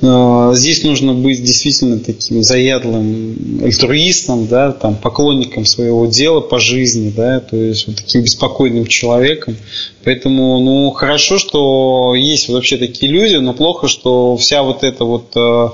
Здесь 0.02 0.84
нужно 0.84 1.13
быть 1.13 1.43
действительно 1.43 1.99
таким 1.99 2.41
заядлым 2.41 3.60
альтруистом, 3.62 4.47
да, 4.47 4.71
там, 4.71 4.95
поклонником 4.95 5.65
своего 5.65 6.06
дела 6.06 6.39
по 6.39 6.58
жизни, 6.58 7.12
да, 7.13 7.41
то 7.41 7.58
есть 7.58 7.86
вот 7.86 7.97
таким 7.97 8.21
беспокойным 8.21 8.88
человеком. 8.88 9.58
Поэтому, 10.06 10.58
ну, 10.62 10.91
хорошо, 10.91 11.38
что 11.38 12.15
есть 12.15 12.47
вообще 12.47 12.78
такие 12.78 13.12
люди, 13.12 13.36
но 13.36 13.54
плохо, 13.54 13.89
что 13.89 14.38
вся 14.38 14.63
вот 14.63 14.86
эта 14.86 15.04
вот 15.04 15.34
э, 15.36 15.39
э, 15.39 15.69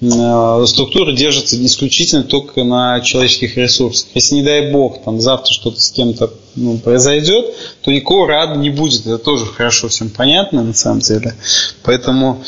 структура 0.00 1.12
держится 1.12 1.64
исключительно 1.64 2.22
только 2.22 2.64
на 2.64 3.00
человеческих 3.00 3.56
ресурсах. 3.56 4.08
Если, 4.14 4.34
не 4.34 4.42
дай 4.42 4.70
бог, 4.70 5.02
там 5.02 5.20
завтра 5.20 5.52
что-то 5.52 5.80
с 5.80 5.90
кем-то 5.90 6.32
ну, 6.54 6.78
произойдет, 6.78 7.54
то 7.82 7.90
никакого 7.90 8.28
рада 8.28 8.58
не 8.58 8.70
будет. 8.70 9.06
Это 9.06 9.18
тоже 9.18 9.46
хорошо 9.46 9.88
всем 9.88 10.10
понятно, 10.10 10.62
на 10.62 10.74
самом 10.74 11.00
деле. 11.00 11.34
Поэтому 11.82 12.42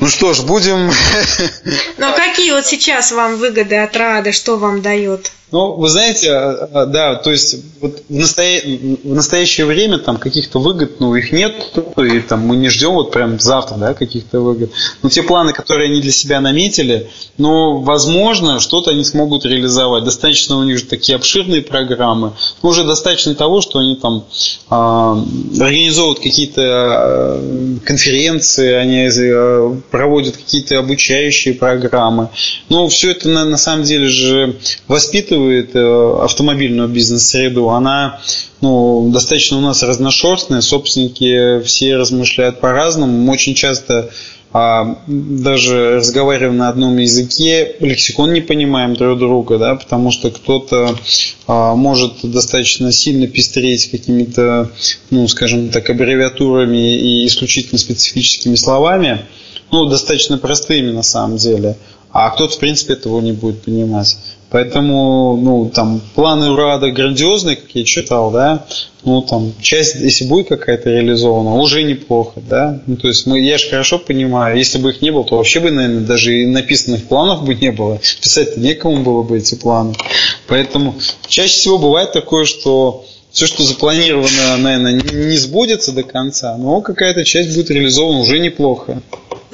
ну 0.00 0.08
что 0.08 0.32
ж, 0.32 0.42
будем... 0.42 0.90
Но 1.98 2.12
какие 2.14 2.52
вот 2.52 2.66
сейчас 2.66 3.12
вам 3.12 3.36
выгоды 3.36 3.76
от 3.76 3.96
Рады, 3.96 4.32
что 4.32 4.56
вам 4.56 4.82
дает? 4.82 5.32
Ну, 5.50 5.76
вы 5.76 5.88
знаете, 5.88 6.30
а, 6.30 6.68
а, 6.74 6.86
да, 6.86 7.14
то 7.14 7.30
есть 7.30 7.56
вот 7.80 8.02
в, 8.06 8.14
настоя... 8.14 8.60
в 8.60 9.14
настоящее 9.14 9.66
время 9.66 9.98
там 9.98 10.18
каких-то 10.18 10.58
выгод, 10.58 11.00
ну, 11.00 11.14
их 11.14 11.32
нет, 11.32 11.72
и 11.96 12.20
там 12.20 12.40
мы 12.40 12.56
не 12.56 12.68
ждем 12.68 12.92
вот 12.92 13.12
прям 13.12 13.40
завтра, 13.40 13.76
да, 13.76 13.94
каких-то 13.94 14.40
выгод. 14.40 14.70
Но 15.02 15.08
те 15.08 15.22
планы, 15.22 15.54
которые 15.54 15.90
они 15.90 16.02
для 16.02 16.12
себя 16.12 16.42
наметили, 16.42 17.08
ну, 17.38 17.78
возможно, 17.78 18.60
что-то 18.60 18.90
они 18.90 19.04
смогут 19.04 19.46
реализовать. 19.46 20.04
Достаточно 20.04 20.58
у 20.58 20.64
них 20.64 20.78
же 20.78 20.84
такие 20.84 21.16
обширные 21.16 21.62
программы. 21.62 22.34
Но 22.62 22.68
уже 22.68 22.84
достаточно 22.84 23.34
того, 23.34 23.62
что 23.62 23.78
они 23.78 23.96
там 23.96 24.26
э, 24.70 24.74
организовывают 25.62 26.20
какие-то 26.20 26.62
э, 26.62 27.76
конференции, 27.86 28.72
они 28.72 29.08
э, 29.08 29.76
проводят 29.90 30.36
какие-то 30.36 30.78
обучающие 30.78 31.54
программы. 31.54 32.28
Но 32.68 32.88
все 32.88 33.12
это 33.12 33.28
на, 33.28 33.44
на 33.44 33.56
самом 33.56 33.84
деле 33.84 34.08
же 34.08 34.56
воспитывает 34.86 35.70
э, 35.74 36.18
автомобильную 36.22 36.88
бизнес-среду, 36.88 37.70
она 37.70 38.20
ну, 38.60 39.10
достаточно 39.12 39.58
у 39.58 39.60
нас 39.60 39.82
разношерстная, 39.82 40.60
собственники 40.60 41.60
все 41.62 41.96
размышляют 41.96 42.60
по-разному. 42.60 43.30
Очень 43.30 43.54
часто 43.54 44.10
а, 44.50 44.98
даже 45.06 45.96
разговариваем 45.96 46.56
на 46.56 46.70
одном 46.70 46.96
языке, 46.96 47.76
лексикон 47.80 48.32
не 48.32 48.40
понимаем 48.40 48.94
друг 48.94 49.18
друга, 49.18 49.58
да, 49.58 49.74
потому 49.74 50.10
что 50.10 50.30
кто-то 50.30 50.96
а, 51.46 51.74
может 51.74 52.14
достаточно 52.22 52.90
сильно 52.90 53.26
пестреть 53.26 53.90
какими-то, 53.90 54.70
ну, 55.10 55.28
скажем 55.28 55.68
так, 55.68 55.90
аббревиатурами 55.90 56.96
и 56.96 57.26
исключительно 57.26 57.78
специфическими 57.78 58.54
словами, 58.54 59.26
ну, 59.70 59.86
достаточно 59.86 60.38
простыми 60.38 60.90
на 60.90 61.02
самом 61.02 61.36
деле, 61.36 61.76
а 62.10 62.30
кто-то, 62.30 62.54
в 62.54 62.58
принципе, 62.58 62.94
этого 62.94 63.20
не 63.20 63.32
будет 63.32 63.62
понимать. 63.62 64.16
Поэтому, 64.50 65.36
ну, 65.36 65.70
там, 65.74 66.00
планы 66.14 66.50
УРАДа 66.50 66.90
грандиозные, 66.90 67.56
как 67.56 67.70
я 67.74 67.84
читал, 67.84 68.30
да, 68.30 68.64
ну, 69.04 69.20
там, 69.20 69.52
часть, 69.60 69.96
если 69.96 70.24
будет 70.24 70.48
какая-то 70.48 70.88
реализована, 70.88 71.56
уже 71.56 71.82
неплохо, 71.82 72.40
да. 72.48 72.80
Ну, 72.86 72.96
то 72.96 73.08
есть, 73.08 73.26
мы, 73.26 73.40
я 73.40 73.58
же 73.58 73.68
хорошо 73.68 73.98
понимаю, 73.98 74.56
если 74.56 74.78
бы 74.78 74.90
их 74.90 75.02
не 75.02 75.10
было, 75.10 75.24
то 75.24 75.36
вообще 75.36 75.60
бы, 75.60 75.70
наверное, 75.70 76.00
даже 76.00 76.34
и 76.34 76.46
написанных 76.46 77.04
планов 77.04 77.44
бы 77.44 77.54
не 77.54 77.70
было. 77.70 77.98
Писать-то 78.22 78.58
некому 78.58 79.02
было 79.02 79.22
бы 79.22 79.36
эти 79.36 79.54
планы. 79.54 79.94
Поэтому 80.46 80.94
чаще 81.26 81.54
всего 81.54 81.76
бывает 81.76 82.12
такое, 82.12 82.46
что 82.46 83.04
все, 83.30 83.46
что 83.46 83.62
запланировано, 83.62 84.56
наверное, 84.56 84.94
не 84.94 85.36
сбудется 85.36 85.92
до 85.92 86.04
конца, 86.04 86.56
но 86.56 86.80
какая-то 86.80 87.24
часть 87.24 87.54
будет 87.54 87.70
реализована 87.70 88.20
уже 88.20 88.38
неплохо. 88.38 89.02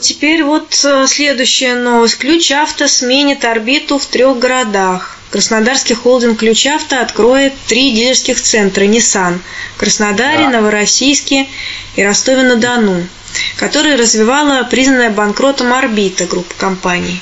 Теперь 0.00 0.42
вот 0.42 0.74
э, 0.84 1.06
следующая 1.06 1.74
новость. 1.74 2.18
Ключ 2.18 2.50
авто 2.50 2.88
сменит 2.88 3.44
орбиту 3.44 3.98
в 3.98 4.06
трех 4.06 4.38
городах. 4.38 5.18
Краснодарский 5.30 5.94
холдинг 5.94 6.38
Ключ 6.40 6.66
авто 6.66 7.00
откроет 7.00 7.52
три 7.66 7.92
дилерских 7.92 8.40
центра 8.40 8.84
Nissan 8.84 9.38
в 9.74 9.78
Краснодаре, 9.78 10.44
да. 10.44 10.50
Новороссийске 10.50 11.46
и 11.96 12.02
Ростове-на-Дону, 12.02 13.06
которые 13.56 13.96
развивала 13.96 14.64
признанная 14.64 15.10
банкротом 15.10 15.72
Орбита 15.72 16.26
группа 16.26 16.54
компаний. 16.56 17.20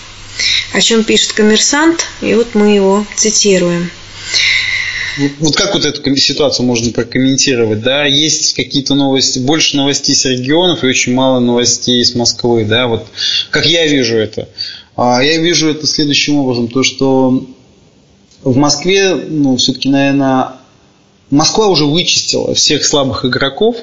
О 0.73 0.81
чем 0.81 1.05
пишет 1.05 1.33
коммерсант, 1.33 2.07
и 2.23 2.35
вот 2.35 2.55
мы 2.55 2.75
его 2.75 3.07
цитируем. 3.17 3.91
Вот 5.41 5.57
как 5.57 5.75
вот 5.75 5.85
эту 5.85 6.17
ситуацию 6.17 6.67
можно 6.67 6.93
прокомментировать? 6.93 7.83
Да, 7.83 8.05
есть 8.05 8.55
какие-то 8.55 8.95
новости, 8.95 9.39
больше 9.39 9.77
новостей 9.77 10.15
с 10.15 10.25
регионов 10.25 10.85
и 10.85 10.87
очень 10.87 11.15
мало 11.15 11.39
новостей 11.41 12.01
из 12.01 12.15
Москвы, 12.15 12.65
да, 12.65 12.87
вот 12.87 13.07
как 13.51 13.67
я 13.67 13.87
вижу 13.87 14.17
это. 14.17 14.49
А, 14.97 15.23
я 15.23 15.39
вижу 15.39 15.69
это 15.69 15.87
следующим 15.87 16.37
образом, 16.37 16.69
то 16.69 16.83
что 16.83 17.47
в 18.43 18.57
Москве, 18.57 19.15
ну, 19.15 19.57
все-таки, 19.57 19.89
наверное, 19.89 20.53
Москва 21.31 21.69
уже 21.69 21.85
вычистила 21.85 22.55
всех 22.55 22.85
слабых 22.85 23.25
игроков, 23.25 23.77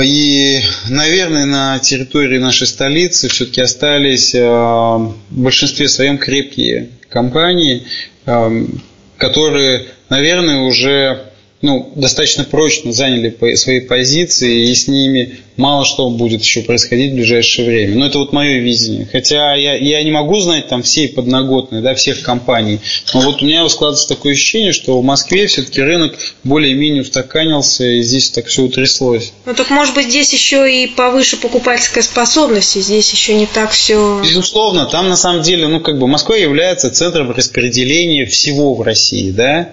и, 0.00 0.60
наверное, 0.88 1.46
на 1.46 1.78
территории 1.80 2.38
нашей 2.38 2.68
столицы 2.68 3.28
все-таки 3.28 3.60
остались 3.60 4.34
а, 4.36 4.98
в 4.98 5.14
большинстве 5.30 5.88
своем 5.88 6.18
крепкие 6.18 6.90
компании, 7.08 7.84
которые, 9.20 9.84
наверное, 10.08 10.62
уже 10.62 11.29
ну, 11.62 11.92
достаточно 11.94 12.44
прочно 12.44 12.92
заняли 12.92 13.36
свои 13.54 13.80
позиции, 13.80 14.70
и 14.70 14.74
с 14.74 14.88
ними 14.88 15.40
мало 15.56 15.84
что 15.84 16.08
будет 16.08 16.40
еще 16.40 16.62
происходить 16.62 17.12
в 17.12 17.16
ближайшее 17.16 17.68
время. 17.68 17.96
Но 17.96 18.06
это 18.06 18.18
вот 18.18 18.32
мое 18.32 18.60
видение. 18.60 19.06
Хотя 19.10 19.54
я, 19.54 19.74
я 19.74 20.02
не 20.02 20.10
могу 20.10 20.40
знать 20.40 20.68
там 20.68 20.82
всей 20.82 21.08
подноготной, 21.08 21.82
да, 21.82 21.94
всех 21.94 22.22
компаний. 22.22 22.80
Но 23.12 23.20
вот 23.20 23.42
у 23.42 23.44
меня 23.44 23.68
складывается 23.68 24.08
такое 24.08 24.32
ощущение, 24.32 24.72
что 24.72 24.98
в 24.98 25.04
Москве 25.04 25.46
все-таки 25.46 25.82
рынок 25.82 26.14
более-менее 26.44 27.02
устаканился, 27.02 27.84
и 27.84 28.00
здесь 28.00 28.30
так 28.30 28.46
все 28.46 28.62
утряслось. 28.62 29.34
Ну 29.44 29.54
так 29.54 29.68
может 29.68 29.94
быть 29.94 30.08
здесь 30.08 30.32
еще 30.32 30.66
и 30.72 30.86
повыше 30.86 31.36
покупательская 31.36 32.02
способность, 32.02 32.76
и 32.76 32.80
здесь 32.80 33.12
еще 33.12 33.34
не 33.34 33.44
так 33.44 33.70
все... 33.70 34.22
Безусловно, 34.22 34.86
там 34.86 35.10
на 35.10 35.16
самом 35.16 35.42
деле, 35.42 35.68
ну 35.68 35.80
как 35.80 35.98
бы 35.98 36.06
Москва 36.06 36.36
является 36.36 36.90
центром 36.90 37.32
распределения 37.32 38.24
всего 38.24 38.74
в 38.74 38.80
России, 38.80 39.30
да. 39.30 39.72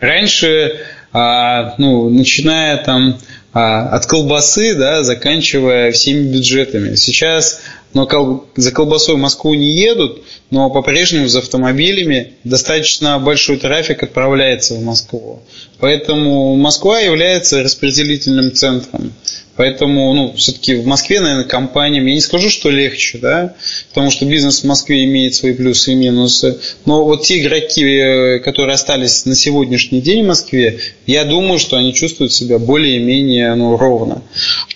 Раньше 0.00 0.80
а, 1.12 1.74
ну, 1.78 2.08
начиная 2.10 2.76
там 2.78 3.18
а, 3.52 3.88
от 3.88 4.06
колбасы, 4.06 4.74
да, 4.74 5.02
заканчивая 5.02 5.92
всеми 5.92 6.32
бюджетами. 6.32 6.94
Сейчас 6.94 7.60
но 7.92 8.06
кол- 8.06 8.44
за 8.56 8.72
колбасой 8.72 9.16
в 9.16 9.18
Москву 9.18 9.54
не 9.54 9.72
едут, 9.74 10.22
но 10.50 10.70
по-прежнему 10.70 11.28
за 11.28 11.40
автомобилями 11.40 12.34
достаточно 12.44 13.18
большой 13.18 13.56
трафик 13.56 14.02
отправляется 14.02 14.74
в 14.74 14.82
Москву. 14.82 15.42
Поэтому 15.78 16.56
Москва 16.56 17.00
является 17.00 17.62
распределительным 17.62 18.52
центром. 18.54 19.12
Поэтому, 19.60 20.14
ну, 20.14 20.32
все-таки 20.38 20.74
в 20.76 20.86
Москве, 20.86 21.20
наверное, 21.20 21.44
компаниям, 21.44 22.06
я 22.06 22.14
не 22.14 22.22
скажу, 22.22 22.48
что 22.48 22.70
легче, 22.70 23.18
да, 23.18 23.56
потому 23.90 24.10
что 24.10 24.24
бизнес 24.24 24.62
в 24.62 24.64
Москве 24.64 25.04
имеет 25.04 25.34
свои 25.34 25.52
плюсы 25.52 25.92
и 25.92 25.94
минусы. 25.94 26.58
Но 26.86 27.04
вот 27.04 27.24
те 27.24 27.40
игроки, 27.40 27.84
э, 27.84 28.38
которые 28.38 28.72
остались 28.72 29.26
на 29.26 29.34
сегодняшний 29.34 30.00
день 30.00 30.24
в 30.24 30.28
Москве, 30.28 30.80
я 31.06 31.24
думаю, 31.24 31.58
что 31.58 31.76
они 31.76 31.92
чувствуют 31.92 32.32
себя 32.32 32.58
более-менее 32.58 33.54
ну, 33.54 33.76
ровно. 33.76 34.22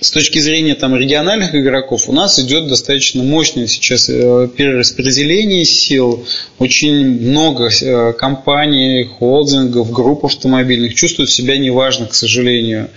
С 0.03 0.11
точки 0.11 0.39
зрения 0.39 0.75
там, 0.75 0.95
региональных 0.95 1.55
игроков 1.55 2.11
у 2.11 2.13
нас 2.13 2.39
идет 2.39 2.69
достаточно 2.69 3.23
мощное 3.23 3.67
сейчас 3.67 4.11
э, 4.11 4.49
перераспределение 4.55 5.65
сил. 5.65 6.27
Очень 6.59 7.23
много 7.23 7.71
э, 7.71 8.13
компаний, 8.13 9.05
холдингов, 9.05 9.91
групп 9.91 10.27
автомобильных 10.27 10.95
чувствуют 10.95 11.31
себя 11.31 11.57
неважно, 11.57 12.05
к 12.05 12.15
сожалению. 12.15 12.91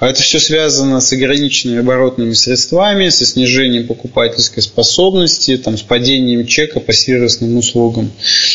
А 0.00 0.08
это 0.08 0.20
все 0.20 0.40
связано 0.40 1.00
с 1.00 1.12
ограниченными 1.28 1.80
оборотными 1.80 2.32
средствами, 2.32 3.08
со 3.10 3.26
снижением 3.26 3.86
покупательской 3.86 4.62
способности, 4.62 5.56
там, 5.58 5.76
с 5.76 5.82
падением 5.82 6.46
чека 6.46 6.80
по 6.80 6.92
сервисным 6.92 7.56
услугам. 7.56 8.10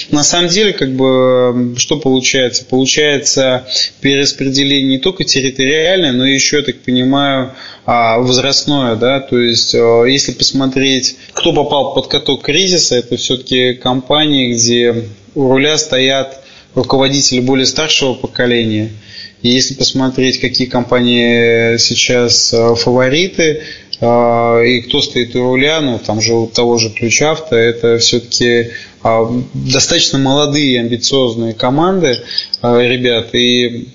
На 0.10 0.24
самом 0.24 0.50
деле, 0.50 0.74
как 0.74 0.92
бы, 0.94 1.76
что 1.78 2.00
получается? 2.00 2.66
Получается 2.66 3.68
перераспределение 4.02 4.98
не 4.98 4.98
только 4.98 5.24
территориальное, 5.24 6.12
но 6.12 6.26
еще, 6.26 6.58
я 6.58 6.64
так 6.64 6.80
понимаю, 6.80 7.54
а, 7.86 8.18
возрастное, 8.20 8.96
да, 8.96 9.20
то 9.20 9.38
есть 9.38 9.76
э, 9.76 10.06
если 10.08 10.32
посмотреть, 10.32 11.18
кто 11.34 11.54
попал 11.54 11.94
под 11.94 12.08
каток 12.08 12.44
кризиса, 12.44 12.96
это 12.96 13.18
все-таки 13.18 13.74
компании, 13.74 14.54
где 14.54 15.10
у 15.36 15.50
руля 15.50 15.78
стоят 15.78 16.40
руководители 16.76 17.40
более 17.40 17.66
старшего 17.66 18.14
поколения– 18.14 18.90
и 19.44 19.50
если 19.50 19.74
посмотреть, 19.74 20.40
какие 20.40 20.68
компании 20.68 21.76
сейчас 21.76 22.54
э, 22.54 22.76
фавориты, 22.76 23.64
э, 24.00 24.68
и 24.68 24.82
кто 24.84 25.02
стоит 25.02 25.36
у 25.36 25.44
руля, 25.44 25.82
ну, 25.82 26.00
там 26.00 26.22
же 26.22 26.34
у 26.34 26.48
того 26.48 26.78
же 26.78 26.90
ключавто, 26.90 27.58
это 27.58 27.98
все-таки 27.98 28.70
э, 29.04 29.42
достаточно 29.54 30.18
молодые, 30.18 30.80
амбициозные 30.80 31.54
команды, 31.54 32.20
ребят. 32.62 33.36
И 33.36 33.90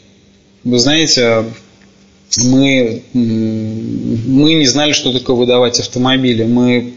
вы 0.65 0.79
знаете, 0.79 1.45
мы, 2.45 3.03
мы 3.15 4.53
не 4.53 4.67
знали, 4.67 4.93
что 4.93 5.19
такое 5.19 5.35
выдавать 5.35 5.81
автомобили. 5.81 6.45
Мы 6.45 6.93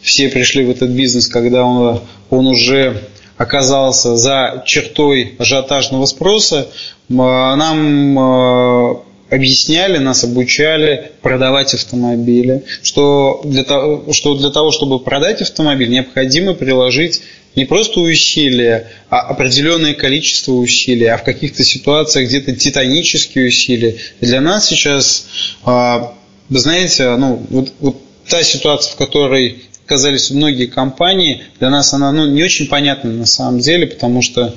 все 0.00 0.30
пришли 0.30 0.64
в 0.64 0.70
этот 0.70 0.88
бизнес, 0.88 1.28
когда 1.28 1.64
он, 1.64 2.00
он 2.30 2.46
уже 2.46 3.10
оказался 3.40 4.18
за 4.18 4.62
чертой 4.66 5.34
ажиотажного 5.38 6.04
спроса, 6.04 6.68
нам 7.08 8.18
а, 8.18 9.02
объясняли, 9.30 9.96
нас 9.96 10.24
обучали 10.24 11.12
продавать 11.22 11.72
автомобили, 11.72 12.64
что 12.82 13.40
для 13.42 13.64
того, 13.64 14.12
что 14.12 14.34
для 14.34 14.50
того, 14.50 14.72
чтобы 14.72 15.00
продать 15.00 15.40
автомобиль, 15.40 15.88
необходимо 15.88 16.52
приложить 16.52 17.22
не 17.56 17.64
просто 17.64 18.00
усилия, 18.00 18.88
а 19.08 19.20
определенное 19.20 19.94
количество 19.94 20.52
усилий, 20.52 21.06
а 21.06 21.16
в 21.16 21.24
каких-то 21.24 21.64
ситуациях 21.64 22.28
где-то 22.28 22.54
титанические 22.54 23.48
усилия. 23.48 23.96
Для 24.20 24.42
нас 24.42 24.68
сейчас, 24.68 25.26
а, 25.64 26.12
знаете, 26.50 27.16
ну, 27.16 27.42
вот, 27.48 27.72
вот 27.80 27.96
та 28.28 28.42
ситуация, 28.42 28.92
в 28.92 28.96
которой 28.96 29.62
оказались 29.90 30.30
многие 30.30 30.66
компании, 30.66 31.42
для 31.58 31.68
нас 31.68 31.92
она 31.92 32.12
ну, 32.12 32.24
не 32.26 32.44
очень 32.44 32.68
понятна 32.68 33.10
на 33.10 33.26
самом 33.26 33.58
деле, 33.58 33.88
потому 33.88 34.22
что 34.22 34.54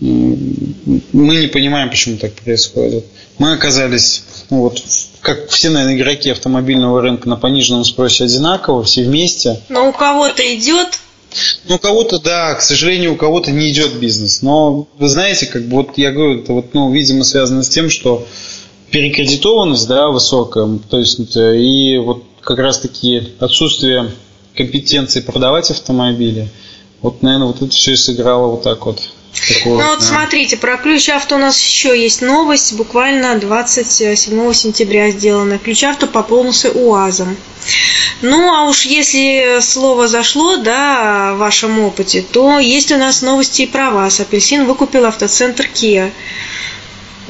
мы 0.00 1.36
не 1.36 1.48
понимаем, 1.48 1.90
почему 1.90 2.18
так 2.18 2.32
происходит. 2.34 3.04
Мы 3.38 3.52
оказались, 3.52 4.22
ну 4.48 4.60
вот, 4.60 4.80
как 5.22 5.48
все, 5.48 5.70
наверное, 5.70 5.96
игроки 5.96 6.30
автомобильного 6.30 7.02
рынка 7.02 7.28
на 7.28 7.34
пониженном 7.36 7.84
спросе 7.84 8.24
одинаково, 8.24 8.84
все 8.84 9.02
вместе. 9.02 9.60
Но 9.68 9.88
у 9.88 9.92
кого-то 9.92 10.42
идет, 10.56 11.00
ну, 11.66 11.74
у 11.74 11.78
кого-то, 11.78 12.20
да, 12.20 12.54
к 12.54 12.62
сожалению, 12.62 13.14
у 13.14 13.16
кого-то 13.16 13.50
не 13.50 13.70
идет 13.70 13.94
бизнес. 13.94 14.40
Но 14.40 14.86
вы 14.98 15.08
знаете, 15.08 15.46
как 15.46 15.64
бы 15.64 15.78
вот 15.78 15.98
я 15.98 16.12
говорю, 16.12 16.42
это 16.42 16.52
вот, 16.52 16.74
ну, 16.74 16.92
видимо, 16.92 17.24
связано 17.24 17.64
с 17.64 17.68
тем, 17.68 17.90
что 17.90 18.24
перекредитованность, 18.92 19.88
да, 19.88 20.08
высокая, 20.08 20.78
то 20.88 20.98
есть 20.98 21.18
и 21.36 21.98
вот 21.98 22.22
как 22.40 22.58
раз-таки 22.58 23.34
отсутствие 23.38 24.10
компетенции 24.56 25.20
продавать 25.20 25.70
автомобили. 25.70 26.48
Вот, 27.02 27.22
наверное, 27.22 27.48
вот 27.48 27.62
это 27.62 27.70
все 27.70 27.92
и 27.92 27.96
сыграло 27.96 28.48
вот 28.48 28.62
так 28.62 28.84
вот 28.86 29.00
Такого, 29.32 29.80
ну 29.80 29.88
вот 29.90 30.00
да. 30.00 30.04
смотрите, 30.04 30.56
про 30.56 30.76
ключ 30.76 31.08
авто 31.08 31.36
у 31.36 31.38
нас 31.38 31.60
еще 31.62 31.98
есть 31.98 32.20
новость, 32.20 32.74
буквально 32.74 33.38
27 33.38 34.52
сентября 34.52 35.10
сделана. 35.10 35.58
Ключ 35.58 35.84
авто 35.84 36.06
пополнился 36.08 36.70
УАЗом. 36.70 37.36
Ну, 38.22 38.52
а 38.52 38.68
уж 38.68 38.86
если 38.86 39.60
слово 39.60 40.08
зашло, 40.08 40.56
да, 40.56 41.34
в 41.34 41.38
вашем 41.38 41.78
опыте, 41.78 42.22
то 42.22 42.58
есть 42.58 42.90
у 42.90 42.96
нас 42.96 43.22
новости 43.22 43.62
и 43.62 43.66
про 43.66 43.90
вас. 43.90 44.18
Апельсин 44.18 44.66
выкупил 44.66 45.06
автоцентр 45.06 45.68
Kia. 45.72 46.10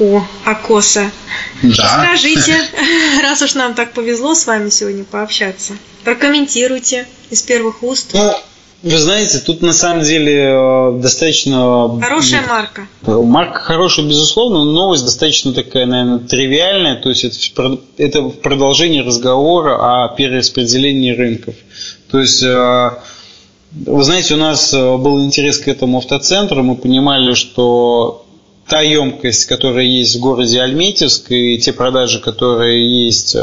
О, 0.01 0.23
Акоса. 0.45 1.11
Да. 1.61 2.03
Скажите, 2.03 2.55
раз 3.21 3.41
уж 3.43 3.53
нам 3.53 3.75
так 3.75 3.93
повезло 3.93 4.33
с 4.33 4.47
вами 4.47 4.69
сегодня 4.69 5.03
пообщаться, 5.03 5.73
прокомментируйте 6.03 7.05
из 7.29 7.43
первых 7.43 7.83
уст. 7.83 8.09
Ну, 8.13 8.33
вы 8.81 8.97
знаете, 8.97 9.37
тут 9.37 9.61
на 9.61 9.73
самом 9.73 10.03
деле 10.03 10.55
э, 10.55 10.99
достаточно... 10.99 11.99
Хорошая 12.01 12.41
марка. 12.47 12.87
Марка 13.05 13.59
хорошая, 13.59 14.07
безусловно, 14.07 14.63
но 14.63 14.71
новость 14.71 15.05
достаточно 15.05 15.53
такая, 15.53 15.85
наверное, 15.85 16.17
тривиальная. 16.17 16.99
То 16.99 17.09
есть 17.09 17.23
это, 17.23 17.79
это 17.97 18.23
продолжение 18.23 19.03
разговора 19.03 20.05
о 20.05 20.15
перераспределении 20.15 21.11
рынков. 21.11 21.53
То 22.09 22.17
есть 22.17 22.41
э, 22.41 22.89
вы 23.71 24.03
знаете, 24.03 24.33
у 24.33 24.37
нас 24.37 24.73
э, 24.73 24.97
был 24.97 25.23
интерес 25.23 25.59
к 25.59 25.67
этому 25.67 25.99
автоцентру, 25.99 26.63
мы 26.63 26.75
понимали, 26.75 27.35
что 27.35 28.25
та 28.71 28.79
емкость, 28.79 29.47
которая 29.47 29.83
есть 29.83 30.15
в 30.15 30.21
городе 30.21 30.61
Альметьевск, 30.61 31.29
и 31.29 31.57
те 31.57 31.73
продажи, 31.73 32.21
которые 32.21 33.05
есть 33.05 33.35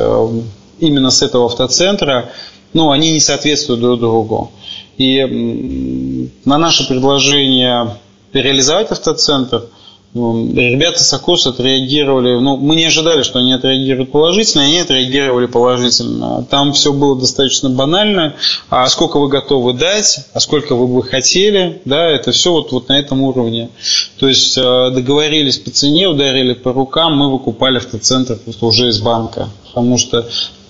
именно 0.80 1.10
с 1.10 1.20
этого 1.20 1.44
автоцентра, 1.44 2.30
ну, 2.72 2.90
они 2.90 3.10
не 3.10 3.20
соответствуют 3.20 3.82
друг 3.82 4.00
другу. 4.00 4.50
И 4.96 6.30
на 6.46 6.56
наше 6.56 6.88
предложение 6.88 7.98
реализовать 8.32 8.90
автоцентр 8.90 9.66
ребята 10.14 11.02
с 11.02 11.12
Акус 11.12 11.46
отреагировали, 11.46 12.38
ну, 12.38 12.56
мы 12.56 12.76
не 12.76 12.86
ожидали, 12.86 13.22
что 13.22 13.38
они 13.38 13.52
отреагируют 13.52 14.10
положительно, 14.10 14.64
они 14.64 14.78
отреагировали 14.78 15.46
положительно. 15.46 16.44
Там 16.50 16.72
все 16.72 16.92
было 16.92 17.18
достаточно 17.18 17.68
банально. 17.70 18.34
А 18.70 18.86
сколько 18.88 19.18
вы 19.18 19.28
готовы 19.28 19.74
дать, 19.74 20.20
а 20.32 20.40
сколько 20.40 20.74
вы 20.74 20.86
бы 20.86 21.02
хотели, 21.02 21.82
да, 21.84 22.08
это 22.08 22.32
все 22.32 22.52
вот, 22.52 22.72
вот 22.72 22.88
на 22.88 22.98
этом 22.98 23.22
уровне. 23.22 23.70
То 24.18 24.28
есть 24.28 24.56
э, 24.56 24.90
договорились 24.90 25.58
по 25.58 25.70
цене, 25.70 26.08
ударили 26.08 26.54
по 26.54 26.72
рукам, 26.72 27.16
мы 27.16 27.30
выкупали 27.30 27.76
автоцентр 27.76 28.38
уже 28.60 28.88
из 28.88 29.00
банка. 29.00 29.48
Потому 29.66 29.98
что 29.98 30.26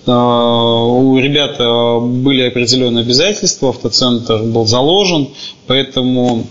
Э, 0.08 0.12
у 0.12 1.18
ребят 1.18 1.56
э, 1.58 2.00
были 2.00 2.48
определенные 2.48 3.02
обязательства, 3.02 3.70
автоцентр 3.70 4.42
был 4.42 4.66
заложен, 4.66 5.28
поэтому 5.66 6.46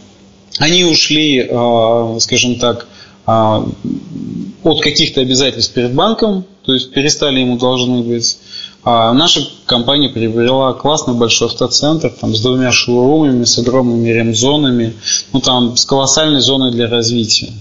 они 0.59 0.83
ушли, 0.85 1.47
э, 1.49 2.17
скажем 2.19 2.59
так, 2.59 2.87
от 3.27 4.81
каких-то 4.81 5.19
обязательств 5.19 5.73
перед 5.73 5.93
банком, 5.93 6.45
то 6.65 6.73
есть 6.73 6.91
перестали 6.91 7.41
ему 7.41 7.57
должны 7.57 8.01
быть. 8.01 8.37
А 8.83 9.11
наша 9.11 9.41
компания 9.65 10.07
приобрела 10.07 10.73
классный 10.73 11.13
большой 11.13 11.49
автоцентр 11.49 12.09
там, 12.09 12.33
с 12.33 12.39
двумя 12.39 12.71
шоурумами, 12.71 13.43
с 13.43 13.57
огромными 13.57 14.07
ремзонами, 14.07 14.93
ну 15.33 15.41
там 15.41 15.75
с 15.75 15.83
колоссальной 15.83 16.39
зоной 16.39 16.71
для 16.71 16.87
развития. 16.87 17.51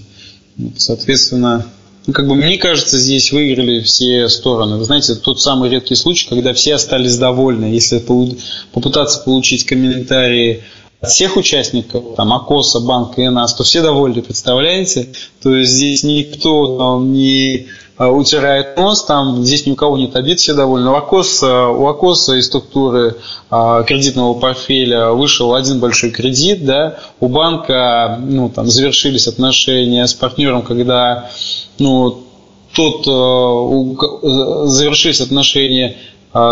Соответственно, 0.77 1.67
ну, 2.07 2.13
как 2.13 2.29
бы 2.29 2.37
мне 2.37 2.59
кажется, 2.59 2.97
здесь 2.99 3.33
выиграли 3.33 3.81
все 3.81 4.29
стороны. 4.29 4.77
Вы 4.77 4.85
знаете, 4.85 5.17
тот 5.17 5.41
самый 5.41 5.69
редкий 5.69 5.97
случай, 5.97 6.29
когда 6.29 6.55
все 6.55 6.75
остались 6.75 7.19
довольны. 7.19 7.65
Если 7.67 7.99
попытаться 8.73 9.21
получить 9.25 9.65
комментарии 9.65 10.63
всех 11.03 11.37
участников, 11.37 12.17
там, 12.17 12.33
АКОСа, 12.33 12.81
банка 12.81 13.23
и 13.23 13.29
нас, 13.29 13.55
то 13.55 13.65
все 13.65 13.83
довольны, 13.83 14.23
представляете? 14.23 15.09
То 15.43 15.55
есть 15.55 15.73
здесь 15.73 16.03
никто 16.03 16.79
там, 16.79 17.13
не 17.13 17.67
а, 17.99 18.11
утирает 18.11 18.77
нос, 18.77 19.05
там 19.05 19.45
здесь 19.45 19.67
ни 19.67 19.73
у 19.73 19.75
кого 19.75 19.97
нет 19.97 20.15
обид, 20.17 20.39
все 20.39 20.53
довольны. 20.53 20.91
У 20.91 20.95
Акоса, 20.95 21.69
у 21.69 21.87
Акоса 21.87 22.35
из 22.35 22.47
структуры 22.47 23.17
а, 23.51 23.83
кредитного 23.85 24.35
портфеля 24.35 25.11
вышел 25.11 25.55
один 25.55 25.81
большой 25.81 26.11
кредит, 26.11 26.65
да, 26.65 26.99
у 27.21 27.29
банка 27.29 28.21
ну, 28.23 28.51
там, 28.51 28.67
завершились 28.67 29.29
отношения 29.29 30.07
с 30.07 30.13
партнером, 30.13 30.63
когда 30.63 31.31
ну, 31.79 32.23
тот 32.75 33.07
а, 33.09 34.67
завершились 34.67 35.23
отношения 35.23 35.97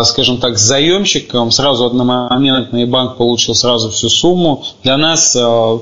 скажем 0.03 0.37
так, 0.37 0.57
с 0.57 0.61
заемщиком, 0.61 1.51
сразу 1.51 1.85
одномоментный 1.85 2.85
банк 2.85 3.17
получил 3.17 3.55
сразу 3.55 3.89
всю 3.89 4.09
сумму. 4.09 4.63
Для 4.83 4.97
нас 4.97 5.33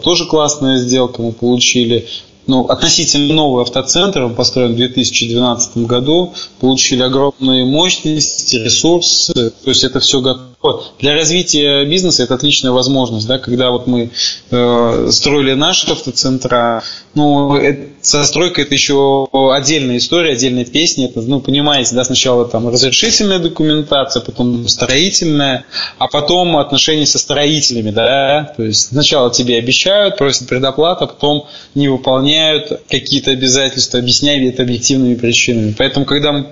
тоже 0.04 0.26
классная 0.26 0.78
сделка, 0.78 1.22
мы 1.22 1.32
получили 1.32 2.08
ну, 2.48 2.66
относительно 2.66 3.34
новый 3.34 3.64
автоцентр, 3.64 4.24
он 4.24 4.36
построен 4.36 4.74
в 4.74 4.76
2012 4.76 5.78
году, 5.78 6.34
получили 6.60 7.02
огромные 7.02 7.66
мощности, 7.66 8.58
ресурсы, 8.58 9.34
то 9.34 9.70
есть 9.70 9.84
это 9.84 10.00
все 10.00 10.20
готово. 10.22 10.53
Для 11.00 11.14
развития 11.14 11.84
бизнеса 11.86 12.24
это 12.24 12.36
отличная 12.36 12.72
возможность, 12.72 13.28
да, 13.28 13.38
когда 13.38 13.72
вот 13.72 13.86
мы 13.86 14.12
э, 14.50 15.08
строили 15.12 15.54
наши 15.54 15.92
автоцентра, 15.92 16.84
ну, 17.16 17.56
это, 17.56 17.90
со 18.02 18.24
стройкой 18.24 18.64
это 18.64 18.74
еще 18.74 19.28
отдельная 19.54 19.98
история, 19.98 20.32
отдельная 20.32 20.64
песня, 20.64 21.08
это, 21.08 21.22
ну, 21.22 21.42
понимаете, 21.42 21.96
да, 21.96 22.06
сначала 22.06 22.46
там 22.46 22.70
разрешительная 22.70 23.40
документация, 23.40 24.22
потом 24.22 24.68
строительная, 24.70 25.66
а 25.98 26.08
потом 26.08 26.56
отношения 26.56 27.06
со 27.06 27.20
строителями, 27.20 27.92
да, 27.92 28.54
то 28.56 28.64
есть 28.64 28.88
сначала 28.88 29.32
тебе 29.32 29.58
обещают, 29.58 30.18
просят 30.18 30.48
предоплату, 30.48 31.04
а 31.04 31.08
потом 31.08 31.48
не 31.76 31.90
выполняют 31.90 32.84
какие-то 32.90 33.32
обязательства, 33.32 34.00
объясняя 34.00 34.34
это 34.48 34.64
объективными 34.64 35.16
причинами. 35.16 35.76
Поэтому, 35.78 36.06
когда 36.06 36.46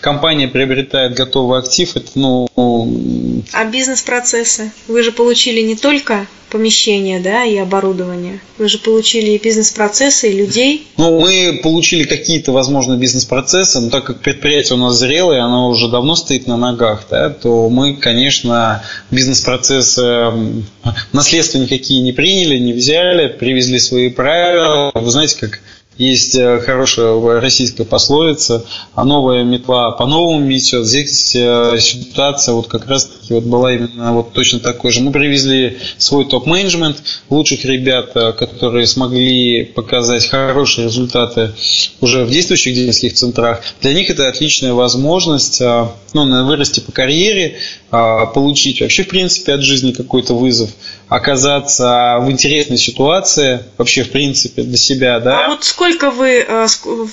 компания 0.00 0.48
приобретает 0.48 1.14
готовый 1.14 1.58
актив, 1.58 1.96
это, 1.96 2.10
ну... 2.14 2.48
А 3.52 3.64
бизнес-процессы? 3.64 4.72
Вы 4.88 5.02
же 5.02 5.12
получили 5.12 5.60
не 5.60 5.76
только 5.76 6.26
помещение, 6.50 7.20
да, 7.20 7.44
и 7.44 7.56
оборудование. 7.56 8.40
Вы 8.58 8.68
же 8.68 8.78
получили 8.78 9.32
и 9.32 9.38
бизнес-процессы, 9.38 10.30
и 10.30 10.36
людей. 10.36 10.86
Ну, 10.96 11.20
мы 11.20 11.60
получили 11.62 12.04
какие-то, 12.04 12.52
возможно, 12.52 12.96
бизнес-процессы, 12.96 13.80
но 13.80 13.90
так 13.90 14.04
как 14.04 14.20
предприятие 14.20 14.78
у 14.78 14.80
нас 14.80 14.96
зрелое, 14.96 15.42
оно 15.42 15.68
уже 15.68 15.88
давно 15.88 16.14
стоит 16.14 16.46
на 16.46 16.56
ногах, 16.56 17.04
да, 17.10 17.30
то 17.30 17.68
мы, 17.68 17.94
конечно, 17.96 18.82
бизнес-процессы 19.10 20.32
наследство 21.12 21.58
никакие 21.58 22.00
не 22.00 22.12
приняли, 22.12 22.58
не 22.58 22.72
взяли, 22.72 23.28
привезли 23.28 23.78
свои 23.78 24.08
правила. 24.08 24.90
Вы 24.94 25.10
знаете, 25.10 25.36
как 25.38 25.60
есть 25.98 26.34
э, 26.34 26.60
хорошая 26.60 27.40
российская 27.40 27.84
пословица, 27.84 28.64
а 28.94 29.04
новая 29.04 29.44
метла 29.44 29.92
по-новому 29.92 30.44
метет. 30.44 30.84
Здесь 30.84 31.34
э, 31.34 31.78
ситуация 31.78 32.54
вот 32.54 32.68
как 32.68 32.86
раз 32.86 33.10
таки 33.26 33.34
вот 33.34 33.44
была 33.44 33.74
именно 33.74 34.12
вот 34.12 34.32
точно 34.32 34.60
такой 34.60 34.92
же. 34.92 35.00
Мы 35.00 35.10
привезли 35.10 35.78
свой 35.98 36.24
топ-менеджмент, 36.26 37.02
лучших 37.28 37.64
ребят, 37.64 38.10
э, 38.14 38.32
которые 38.32 38.86
смогли 38.86 39.64
показать 39.64 40.26
хорошие 40.26 40.86
результаты 40.86 41.52
уже 42.00 42.24
в 42.24 42.30
действующих 42.30 42.74
детских 42.74 43.14
центрах. 43.14 43.62
Для 43.80 43.94
них 43.94 44.10
это 44.10 44.28
отличная 44.28 44.72
возможность 44.72 45.60
ну, 45.60 46.46
вырасти 46.46 46.80
по 46.80 46.92
карьере, 46.92 47.58
получить 47.90 48.80
вообще 48.80 49.04
в 49.04 49.08
принципе 49.08 49.54
от 49.54 49.62
жизни 49.62 49.92
какой-то 49.92 50.34
вызов, 50.34 50.70
оказаться 51.08 52.18
в 52.20 52.30
интересной 52.30 52.78
ситуации 52.78 53.60
вообще 53.78 54.02
в 54.02 54.10
принципе 54.10 54.62
для 54.62 54.76
себя. 54.76 55.20
Да? 55.20 55.44
А 55.44 55.48
вот 55.48 55.64
сколько 55.64 56.10
вы, 56.10 56.44
э, 56.46 56.66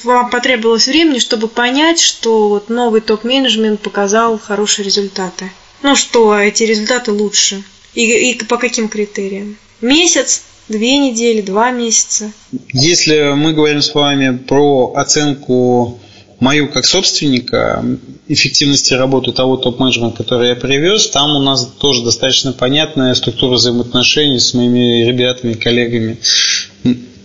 вам 0.04 0.30
потребовалось 0.30 0.88
времени, 0.88 1.19
чтобы 1.19 1.47
понять, 1.47 1.99
что 1.99 2.63
новый 2.67 3.02
топ-менеджмент 3.02 3.82
показал 3.82 4.39
хорошие 4.39 4.86
результаты? 4.86 5.52
Ну 5.84 5.96
что, 5.98 6.36
эти 6.38 6.63
результаты 6.63 7.12
лучше? 7.12 7.62
И, 7.93 8.32
и 8.32 8.43
по 8.46 8.58
каким 8.58 8.88
критериям? 8.88 9.58
Месяц, 9.82 10.43
две 10.69 10.98
недели, 10.98 11.41
два 11.41 11.72
месяца? 11.72 12.32
Если 12.72 13.34
мы 13.36 13.52
говорим 13.52 13.82
с 13.82 13.93
вами 13.93 14.38
про 14.38 14.93
оценку 14.96 16.00
мою 16.39 16.69
как 16.69 16.86
собственника 16.86 17.84
эффективности 18.30 18.93
работы 18.93 19.34
того 19.34 19.58
топ-менеджмента, 19.58 20.24
который 20.24 20.50
я 20.50 20.56
привез, 20.56 21.10
там 21.10 21.36
у 21.36 21.39
нас 21.39 21.65
тоже 21.78 22.04
достаточно 22.04 22.54
понятная 22.54 23.13
структура 23.13 23.56
взаимоотношений 23.56 24.39
с 24.39 24.54
моими 24.54 25.04
ребятами, 25.04 25.54
коллегами 25.54 26.17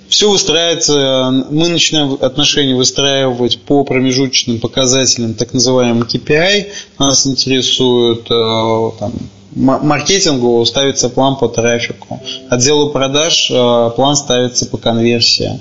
все 0.08 0.30
выстраивается, 0.30 1.44
мы 1.50 1.68
начинаем 1.68 2.18
отношения 2.20 2.74
выстраивать 2.74 3.60
по 3.60 3.84
промежуточным 3.84 4.58
показателям, 4.58 5.34
так 5.34 5.52
называемым 5.52 6.02
KPI. 6.02 6.66
Нас 6.98 7.26
интересует 7.26 8.30
э, 8.30 8.90
там, 8.98 9.12
маркетингу 9.54 10.64
ставится 10.64 11.10
план 11.10 11.36
по 11.36 11.48
трафику, 11.48 12.20
отделу 12.48 12.90
продаж 12.90 13.50
э, 13.50 13.90
план 13.96 14.16
ставится 14.16 14.66
по 14.66 14.78
конверсии, 14.78 15.60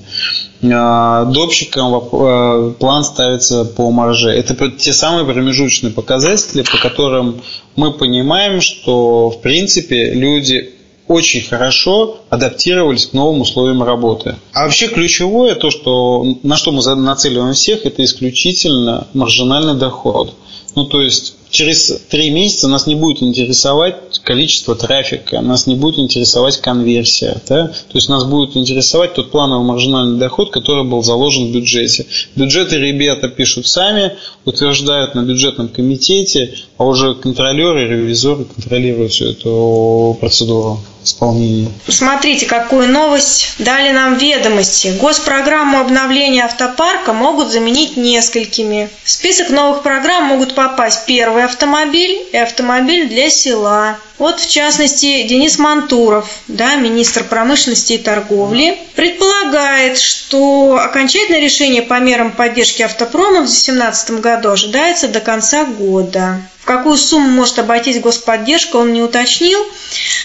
э, 0.62 1.26
допщикам 1.30 2.74
план 2.76 3.04
ставится 3.04 3.66
по 3.66 3.92
марже. 3.92 4.30
Это 4.30 4.72
те 4.72 4.94
самые 4.94 5.26
промежуточные 5.26 5.92
показатели, 5.92 6.62
по 6.62 6.78
которым 6.78 7.42
мы 7.76 7.92
понимаем, 7.92 8.62
что 8.62 9.30
в 9.30 9.42
принципе 9.42 10.14
люди 10.14 10.77
очень 11.08 11.42
хорошо 11.42 12.18
адаптировались 12.30 13.08
к 13.08 13.14
новым 13.14 13.42
условиям 13.42 13.84
работы. 13.84 14.36
А 14.54 14.66
вообще 14.66 14.88
ключевое 14.88 15.56
то, 15.56 15.70
что, 15.70 16.38
на 16.44 16.58
что 16.58 16.72
мы 16.72 16.84
нацеливаем 16.96 17.54
всех, 17.54 17.86
это 17.86 18.04
исключительно 18.04 19.08
маржинальный 19.14 19.76
доход. 19.76 20.34
Ну, 20.76 20.86
то 20.86 21.02
есть 21.02 21.34
через 21.50 22.02
три 22.10 22.30
месяца 22.30 22.68
нас 22.68 22.86
не 22.86 22.96
будет 22.96 23.24
интересовать 23.24 24.20
количество 24.24 24.76
трафика, 24.76 25.42
нас 25.42 25.66
не 25.66 25.76
будет 25.76 25.98
интересовать 25.98 26.58
конверсия. 26.58 27.42
Да? 27.48 27.68
То 27.68 27.96
есть 27.96 28.10
нас 28.10 28.26
будет 28.26 28.56
интересовать 28.56 29.14
тот 29.14 29.32
плановый 29.32 29.66
маржинальный 29.66 30.20
доход, 30.20 30.52
который 30.52 30.84
был 30.84 31.02
заложен 31.04 31.48
в 31.48 31.52
бюджете. 31.52 32.06
Бюджеты 32.36 32.78
ребята 32.78 33.30
пишут 33.30 33.68
сами, 33.68 34.14
утверждают 34.46 35.16
на 35.16 35.24
бюджетном 35.24 35.70
комитете, 35.70 36.54
а 36.78 36.86
уже 36.86 37.16
контролеры, 37.16 37.88
ревизоры 37.88 38.46
контролируют 38.46 39.14
всю 39.14 39.30
эту 39.30 40.18
процедуру 40.20 40.80
исполнения. 41.08 41.72
Смотрите, 41.88 42.46
какую 42.46 42.90
новость 42.90 43.56
дали 43.60 43.92
нам 43.92 44.18
ведомости. 44.18 44.98
Госпрограмму 45.00 45.80
обновления 45.80 46.44
автопарка 46.44 47.14
могут 47.14 47.52
заменить 47.52 47.98
несколькими. 47.98 48.90
В 49.04 49.10
список 49.10 49.50
новых 49.50 49.84
программ 49.84 50.26
могут 50.26 50.54
попасть 50.54 51.06
первый 51.06 51.44
автомобиль 51.44 52.28
и 52.32 52.38
автомобиль 52.38 53.08
для 53.08 53.30
села. 53.30 53.98
Вот, 54.18 54.40
в 54.40 54.50
частности, 54.50 55.24
Денис 55.24 55.60
Мантуров, 55.60 56.28
да, 56.48 56.76
министр 56.76 57.24
промышленности 57.24 57.94
и 57.94 57.98
торговли, 58.00 58.78
предполагает, 58.96 60.00
что 60.00 60.80
окончательное 60.82 61.40
решение 61.40 61.84
по 61.84 62.00
мерам 62.00 62.32
поддержки 62.32 62.82
автопрома 62.82 63.42
в 63.42 63.46
2017 63.46 64.12
году 64.22 64.50
ожидается 64.50 65.08
до 65.08 65.20
конца 65.20 65.66
года. 65.66 66.42
Какую 66.68 66.98
сумму 66.98 67.30
может 67.30 67.60
обойтись 67.60 68.02
господдержка, 68.02 68.76
он 68.76 68.92
не 68.92 69.02
уточнил. 69.02 69.58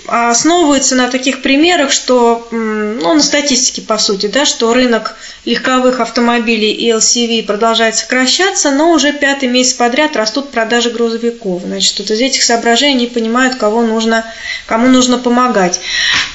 А 0.09 0.31
основывается 0.31 0.97
на 0.97 1.09
таких 1.09 1.41
примерах, 1.41 1.93
что, 1.93 2.49
ну, 2.51 3.15
на 3.15 3.23
статистике, 3.23 3.81
по 3.83 3.97
сути, 3.97 4.27
да, 4.27 4.45
что 4.45 4.75
рынок 4.75 5.15
легковых 5.45 6.01
автомобилей 6.01 6.73
и 6.73 6.91
LCV 6.91 7.45
продолжает 7.45 7.95
сокращаться, 7.95 8.73
но 8.73 8.91
уже 8.91 9.13
пятый 9.13 9.49
месяц 9.51 9.75
подряд 9.75 10.17
растут 10.17 10.51
продажи 10.51 10.91
грузовиков. 10.91 11.63
Значит, 11.65 12.01
вот 12.01 12.11
из 12.11 12.21
этих 12.21 12.43
соображений 12.43 13.03
не 13.03 13.07
понимают, 13.07 13.55
кого 13.55 13.83
нужно, 13.83 14.25
кому 14.67 14.89
нужно 14.89 15.19
помогать. 15.19 15.79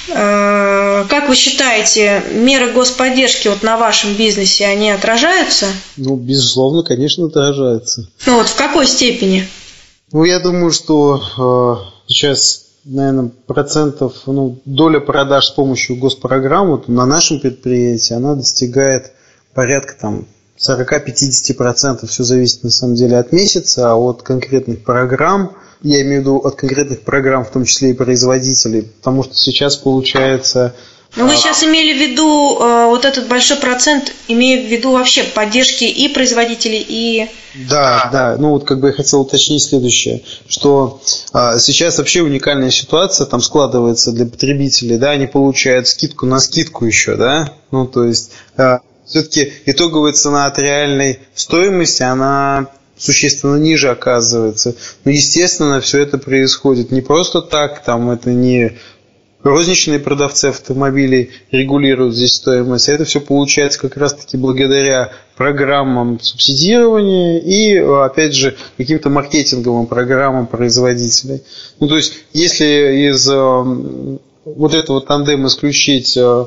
Э, 0.08 1.03
как 1.10 1.28
вы 1.28 1.36
считаете, 1.36 2.24
меры 2.32 2.72
господдержки 2.72 3.49
вот 3.49 3.62
на 3.62 3.76
вашем 3.76 4.14
бизнесе, 4.14 4.68
они 4.68 4.89
отражаются? 4.89 5.66
Ну, 5.97 6.16
безусловно, 6.16 6.84
конечно, 6.84 7.26
отражаются. 7.26 8.08
Ну 8.26 8.38
вот 8.38 8.47
в 8.47 8.55
какой 8.55 8.88
степени? 8.88 9.49
Ну, 10.12 10.24
я 10.24 10.39
думаю, 10.39 10.72
что 10.72 11.18
э, 11.18 12.08
сейчас, 12.08 12.66
наверное, 12.86 13.32
процентов, 13.45 14.14
ну, 14.26 14.60
доля 14.66 14.99
продаж 14.99 15.47
с 15.47 15.51
помощью 15.51 15.97
госпрограмм 15.97 16.70
вот, 16.70 16.88
на 16.88 17.05
нашем 17.05 17.39
предприятии, 17.39 18.14
она 18.14 18.36
достигает 18.36 19.12
порядка 19.53 19.95
там 19.99 20.28
40-50%. 20.58 22.08
Все 22.08 22.24
зависит 22.24 22.64
на 22.64 22.70
самом 22.70 22.95
деле 22.95 23.18
от 23.18 23.32
месяца, 23.32 23.91
а 23.91 23.95
от 23.95 24.24
конкретных 24.24 24.84
программ– 24.84 25.55
я 25.84 26.01
имею 26.01 26.22
в 26.22 26.22
виду 26.22 26.38
от 26.38 26.55
конкретных 26.55 27.01
программ, 27.01 27.45
в 27.45 27.51
том 27.51 27.66
числе 27.66 27.91
и 27.91 27.93
производителей, 27.93 28.84
потому 28.84 29.24
что 29.24 29.36
сейчас 29.36 29.78
получается... 29.78 30.74
Ну, 31.18 31.26
вы 31.26 31.34
а, 31.34 31.36
сейчас 31.36 31.63
имели 31.63 31.93
в 31.93 32.11
виду 32.11 32.59
э, 32.59 32.86
вот 32.86 33.03
этот 33.03 33.28
большой 33.28 33.57
процент, 33.57 34.13
имея 34.28 34.61
в 34.61 34.72
виду 34.72 34.91
вообще 34.91 35.24
поддержки 35.24 35.84
и 35.84 36.07
производителей, 36.09 36.86
и... 36.88 37.28
Да, 37.68 38.09
да, 38.11 38.36
ну 38.38 38.51
вот 38.51 38.65
как 38.65 38.80
бы 38.80 38.89
я 38.89 38.93
хотел 38.93 39.22
уточнить 39.22 39.63
следующее, 39.63 40.22
что 40.47 41.01
э, 41.34 41.57
сейчас 41.57 41.97
вообще 41.97 42.22
уникальная 42.22 42.70
ситуация 42.70 43.26
там 43.26 43.41
складывается 43.41 44.11
для 44.11 44.28
потребителей, 44.28 44.97
да, 44.97 45.11
они 45.11 45.26
получают 45.26 45.88
скидку 45.88 46.28
на 46.28 46.39
скидку 46.39 46.86
еще, 46.86 47.15
да, 47.15 47.53
ну 47.72 47.88
то 47.88 48.03
есть... 48.05 48.32
Э, 48.55 48.78
все-таки 49.07 49.53
итоговая 49.65 50.11
цена 50.11 50.47
от 50.47 50.59
реальной 50.59 51.20
стоимости, 51.34 52.03
она 52.03 52.68
существенно 52.97 53.55
ниже 53.55 53.89
оказывается. 53.89 54.76
Но, 55.05 55.11
естественно, 55.11 55.80
все 55.80 56.01
это 56.01 56.18
происходит 56.18 56.91
не 56.91 57.01
просто 57.01 57.41
так, 57.41 57.84
там 57.84 58.09
это 58.09 58.32
не 58.32 58.74
розничные 59.43 59.99
продавцы 59.99 60.45
автомобилей 60.45 61.31
регулируют 61.51 62.15
здесь 62.15 62.35
стоимость, 62.35 62.89
а 62.89 62.93
это 62.93 63.05
все 63.05 63.21
получается 63.21 63.79
как 63.79 63.97
раз-таки 63.97 64.38
благодаря 64.38 65.11
программам 65.35 66.19
субсидирования 66.19 67.39
и, 67.39 67.77
опять 67.77 68.33
же, 68.33 68.55
каким-то 68.77 69.09
маркетинговым 69.09 69.85
программам 69.85 70.47
производителей. 70.47 71.43
Ну, 71.79 71.88
то 71.88 71.95
есть, 71.97 72.13
если 72.33 73.09
из 73.09 73.29
э, 73.29 74.09
вот 74.45 74.73
этого 74.73 75.01
тандема 75.01 75.47
исключить 75.47 76.17
э, 76.17 76.45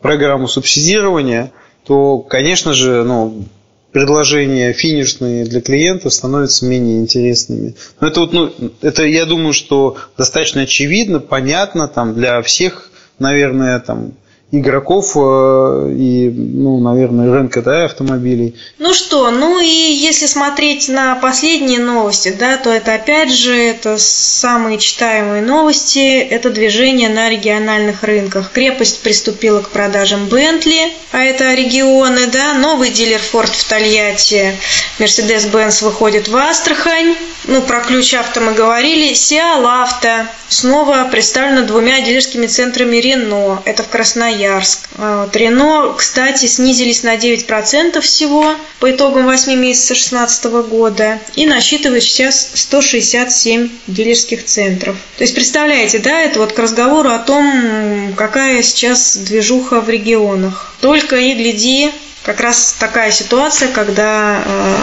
программу 0.00 0.48
субсидирования, 0.48 1.52
то, 1.86 2.18
конечно 2.18 2.72
же, 2.72 3.04
ну, 3.04 3.44
предложения 3.92 4.72
финишные 4.72 5.44
для 5.44 5.60
клиента 5.60 6.10
становятся 6.10 6.66
менее 6.66 6.98
интересными. 6.98 7.74
Но 8.00 8.08
это 8.08 8.20
вот, 8.20 8.32
ну, 8.32 8.52
это 8.82 9.04
я 9.04 9.24
думаю, 9.24 9.52
что 9.52 9.96
достаточно 10.18 10.62
очевидно, 10.62 11.20
понятно 11.20 11.88
там 11.88 12.14
для 12.14 12.42
всех, 12.42 12.90
наверное, 13.18 13.80
там 13.80 14.12
игроков 14.52 15.12
э, 15.16 15.92
и, 15.96 16.30
ну, 16.30 16.78
наверное, 16.78 17.32
рынка 17.32 17.62
да, 17.62 17.84
автомобилей. 17.84 18.54
Ну 18.78 18.94
что, 18.94 19.30
ну 19.32 19.60
и 19.60 19.66
если 19.66 20.26
смотреть 20.26 20.88
на 20.88 21.16
последние 21.16 21.80
новости, 21.80 22.34
да, 22.38 22.56
то 22.56 22.70
это 22.70 22.94
опять 22.94 23.32
же 23.32 23.52
это 23.56 23.96
самые 23.98 24.78
читаемые 24.78 25.42
новости, 25.42 26.20
это 26.20 26.50
движение 26.50 27.08
на 27.08 27.28
региональных 27.28 28.04
рынках. 28.04 28.52
Крепость 28.52 29.02
приступила 29.02 29.60
к 29.62 29.70
продажам 29.70 30.26
Бентли, 30.26 30.92
а 31.10 31.24
это 31.24 31.52
регионы, 31.54 32.28
да, 32.28 32.54
новый 32.54 32.90
дилер 32.90 33.20
Ford 33.32 33.50
в 33.50 33.64
Тольятти, 33.64 34.54
Mercedes-Benz 35.00 35.84
выходит 35.84 36.28
в 36.28 36.36
Астрахань, 36.36 37.16
ну, 37.48 37.62
про 37.62 37.80
ключ 37.80 38.14
авто 38.14 38.40
мы 38.40 38.54
говорили, 38.54 39.12
Сиал 39.14 39.66
Авто 39.66 40.26
снова 40.48 41.08
представлена 41.10 41.62
двумя 41.62 42.00
дилерскими 42.00 42.46
центрами 42.46 42.96
Рено, 42.96 43.62
это 43.64 43.82
в 43.82 43.88
Красноярске 43.88 44.35
Красноярск. 44.36 44.88
А 44.98 45.24
вот 45.24 45.36
Рено, 45.36 45.94
кстати, 45.96 46.46
снизились 46.46 47.02
на 47.02 47.16
9% 47.16 48.00
всего 48.00 48.54
по 48.80 48.90
итогам 48.90 49.26
8 49.26 49.58
месяцев 49.58 49.96
2016 49.96 50.44
года 50.68 51.18
и 51.34 51.46
насчитывает 51.46 52.02
сейчас 52.02 52.50
167 52.54 53.70
дилерских 53.86 54.44
центров. 54.44 54.96
То 55.16 55.24
есть, 55.24 55.34
представляете, 55.34 55.98
да, 55.98 56.20
это 56.20 56.38
вот 56.40 56.52
к 56.52 56.58
разговору 56.58 57.10
о 57.10 57.18
том, 57.18 58.14
какая 58.16 58.62
сейчас 58.62 59.16
движуха 59.16 59.80
в 59.80 59.88
регионах. 59.88 60.74
Только 60.80 61.16
и 61.16 61.34
гляди, 61.34 61.90
как 62.22 62.40
раз 62.40 62.76
такая 62.78 63.10
ситуация, 63.12 63.68
когда 63.68 64.42
э, 64.44 64.76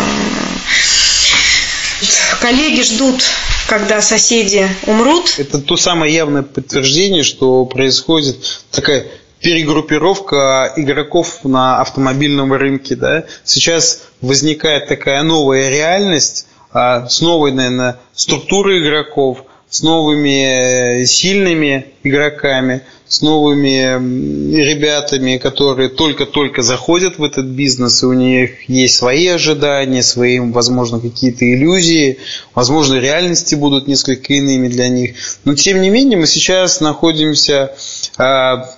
коллеги 2.41 2.81
ждут 2.81 3.23
когда 3.67 4.01
соседи 4.01 4.67
умрут. 4.85 5.35
Это 5.37 5.59
то 5.59 5.77
самое 5.77 6.13
явное 6.13 6.43
подтверждение, 6.43 7.23
что 7.23 7.65
происходит 7.65 8.61
такая 8.71 9.07
перегруппировка 9.43 10.73
игроков 10.77 11.43
на 11.43 11.81
автомобильном 11.81 12.53
рынке. 12.53 12.95
Да? 12.95 13.25
Сейчас 13.43 14.03
возникает 14.21 14.87
такая 14.87 15.21
новая 15.21 15.69
реальность 15.69 16.47
а, 16.71 17.07
с 17.07 17.21
новой, 17.21 17.51
наверное, 17.51 17.99
структурой 18.15 18.79
игроков, 18.79 19.43
с 19.69 19.81
новыми 19.81 21.01
э, 21.01 21.05
сильными 21.05 21.87
игроками, 22.03 22.83
с 23.07 23.21
новыми 23.21 24.55
ребятами, 24.55 25.37
которые 25.37 25.89
только-только 25.89 26.61
заходят 26.61 27.17
в 27.17 27.23
этот 27.23 27.45
бизнес, 27.45 28.03
и 28.03 28.05
у 28.05 28.13
них 28.13 28.69
есть 28.69 28.95
свои 28.95 29.27
ожидания, 29.27 30.03
свои, 30.03 30.39
возможно, 30.39 30.99
какие-то 30.99 31.51
иллюзии, 31.51 32.19
возможно, 32.55 32.99
реальности 32.99 33.55
будут 33.55 33.87
несколько 33.87 34.33
иными 34.33 34.67
для 34.67 34.89
них. 34.89 35.15
Но, 35.43 35.55
тем 35.55 35.81
не 35.81 35.89
менее, 35.89 36.19
мы 36.19 36.27
сейчас 36.27 36.79
находимся 36.79 37.75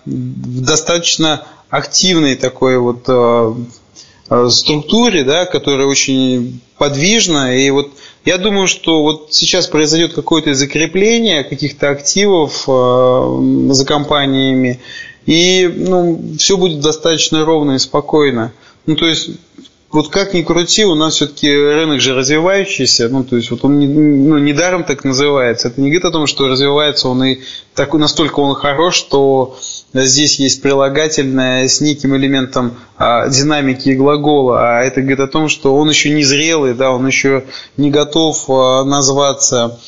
достаточно 0.05 1.45
активной 1.69 2.35
такой 2.35 2.77
вот 2.77 3.03
а, 3.07 3.55
а, 4.29 4.49
структуре, 4.49 5.23
да, 5.23 5.45
которая 5.45 5.87
очень 5.87 6.61
подвижна. 6.77 7.55
И 7.55 7.69
вот 7.69 7.91
я 8.23 8.37
думаю, 8.37 8.67
что 8.67 9.01
вот 9.01 9.27
сейчас 9.31 9.67
произойдет 9.67 10.13
какое-то 10.13 10.53
закрепление 10.53 11.43
каких-то 11.43 11.89
активов 11.89 12.63
за 12.65 13.85
компаниями, 13.85 14.79
и 15.25 15.71
ну, 15.75 16.21
все 16.37 16.57
будет 16.57 16.81
достаточно 16.81 17.45
ровно 17.45 17.73
и 17.73 17.79
спокойно. 17.79 18.53
Ну, 18.85 18.95
то 18.95 19.05
есть 19.05 19.29
вот 19.95 20.09
как 20.09 20.33
ни 20.33 20.41
крути, 20.41 20.83
у 20.83 20.93
нас 20.93 21.15
все-таки 21.15 21.49
рынок 21.49 22.01
же 22.01 22.13
развивающийся, 22.13 23.07
ну, 23.07 23.23
то 23.23 23.37
есть 23.37 23.49
вот 23.49 23.63
он 23.63 23.79
не, 23.79 23.87
ну, 23.87 24.37
недаром 24.37 24.83
так 24.83 25.05
называется. 25.05 25.69
Это 25.69 25.79
не 25.79 25.87
говорит 25.87 26.03
о 26.03 26.11
том, 26.11 26.27
что 26.27 26.49
развивается 26.49 27.07
он 27.07 27.23
и 27.23 27.39
так, 27.73 27.93
настолько 27.93 28.41
он 28.41 28.55
хорош, 28.55 28.95
что 28.95 29.57
здесь 29.93 30.37
есть 30.37 30.61
прилагательное 30.61 31.67
с 31.67 31.79
неким 31.79 32.13
элементом 32.15 32.73
а, 32.97 33.29
динамики 33.29 33.87
и 33.87 33.95
глагола, 33.95 34.79
а 34.79 34.83
это 34.83 34.99
говорит 34.99 35.21
о 35.21 35.27
том, 35.27 35.47
что 35.47 35.73
он 35.75 35.89
еще 35.89 36.09
не 36.09 36.25
зрелый, 36.25 36.73
да, 36.73 36.91
он 36.91 37.07
еще 37.07 37.45
не 37.77 37.89
готов 37.89 38.49
а, 38.49 38.83
назваться 38.83 39.79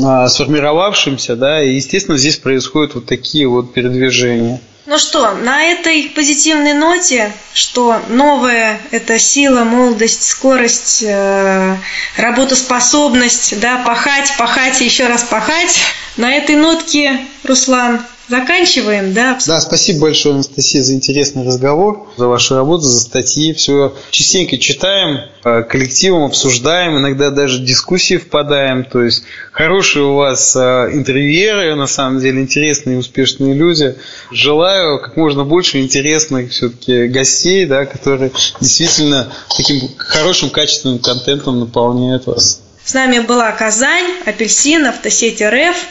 а, 0.00 0.28
сформировавшимся, 0.28 1.34
да, 1.34 1.60
и, 1.60 1.74
естественно, 1.74 2.16
здесь 2.16 2.36
происходят 2.36 2.94
вот 2.94 3.06
такие 3.06 3.48
вот 3.48 3.72
передвижения. 3.72 4.60
Ну 4.86 4.98
что, 4.98 5.32
на 5.32 5.64
этой 5.64 6.12
позитивной 6.14 6.72
ноте, 6.72 7.32
что 7.52 8.00
новая– 8.08 8.80
это 8.92 9.18
сила, 9.18 9.64
молодость, 9.64 10.22
скорость, 10.22 11.02
э, 11.02 11.76
работоспособность, 12.16 13.58
да, 13.58 13.78
пахать, 13.78 14.32
пахать 14.38 14.80
и 14.80 14.84
еще 14.84 15.08
раз 15.08 15.24
пахать. 15.24 15.80
На 16.16 16.34
этой 16.34 16.56
нотке, 16.56 17.20
Руслан, 17.44 18.00
заканчиваем, 18.28 19.12
да? 19.12 19.38
Да, 19.46 19.60
спасибо 19.60 20.00
большое, 20.00 20.34
Анастасия, 20.34 20.82
за 20.82 20.94
интересный 20.94 21.44
разговор, 21.44 22.08
за 22.16 22.26
вашу 22.26 22.56
работу, 22.56 22.84
за 22.84 23.00
статьи. 23.00 23.52
Все 23.52 23.94
частенько 24.10 24.56
читаем, 24.56 25.28
э, 25.44 25.62
коллективом 25.64 26.24
обсуждаем, 26.24 26.96
иногда 26.98 27.30
даже 27.30 27.58
в 27.58 27.64
дискуссии 27.64 28.16
впадаем. 28.16 28.84
То 28.84 29.02
есть 29.02 29.24
хорошие 29.52 30.06
у 30.06 30.14
вас 30.14 30.56
э, 30.56 30.88
интервьюеры, 30.94 31.74
на 31.74 31.86
самом 31.86 32.18
деле 32.18 32.40
интересные 32.40 32.96
и 32.96 32.98
успешные 32.98 33.52
люди. 33.52 33.96
Желаю 34.30 34.98
как 35.00 35.18
можно 35.18 35.44
больше 35.44 35.80
интересных 35.82 36.50
все-таки 36.50 37.08
гостей, 37.08 37.66
да, 37.66 37.84
которые 37.84 38.32
действительно 38.58 39.30
таким 39.54 39.82
хорошим, 39.98 40.48
качественным 40.48 40.98
контентом 40.98 41.60
наполняют 41.60 42.26
вас. 42.26 42.62
С 42.82 42.94
нами 42.94 43.18
была 43.18 43.52
Казань, 43.52 44.06
Апельсин, 44.24 44.86
Автосеть 44.86 45.42
РФ– 45.42 45.76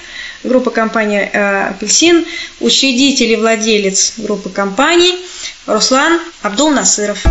группа 0.46 0.72
компании 0.72 1.30
э, 1.32 1.70
«Апельсин», 1.70 2.26
учредитель 2.60 3.32
и 3.32 3.36
владелец 3.36 4.14
группы 4.18 4.50
компаний 4.50 5.16
Руслан 5.66 6.20
Абдул 6.42 6.72
Насыров. 6.72 7.24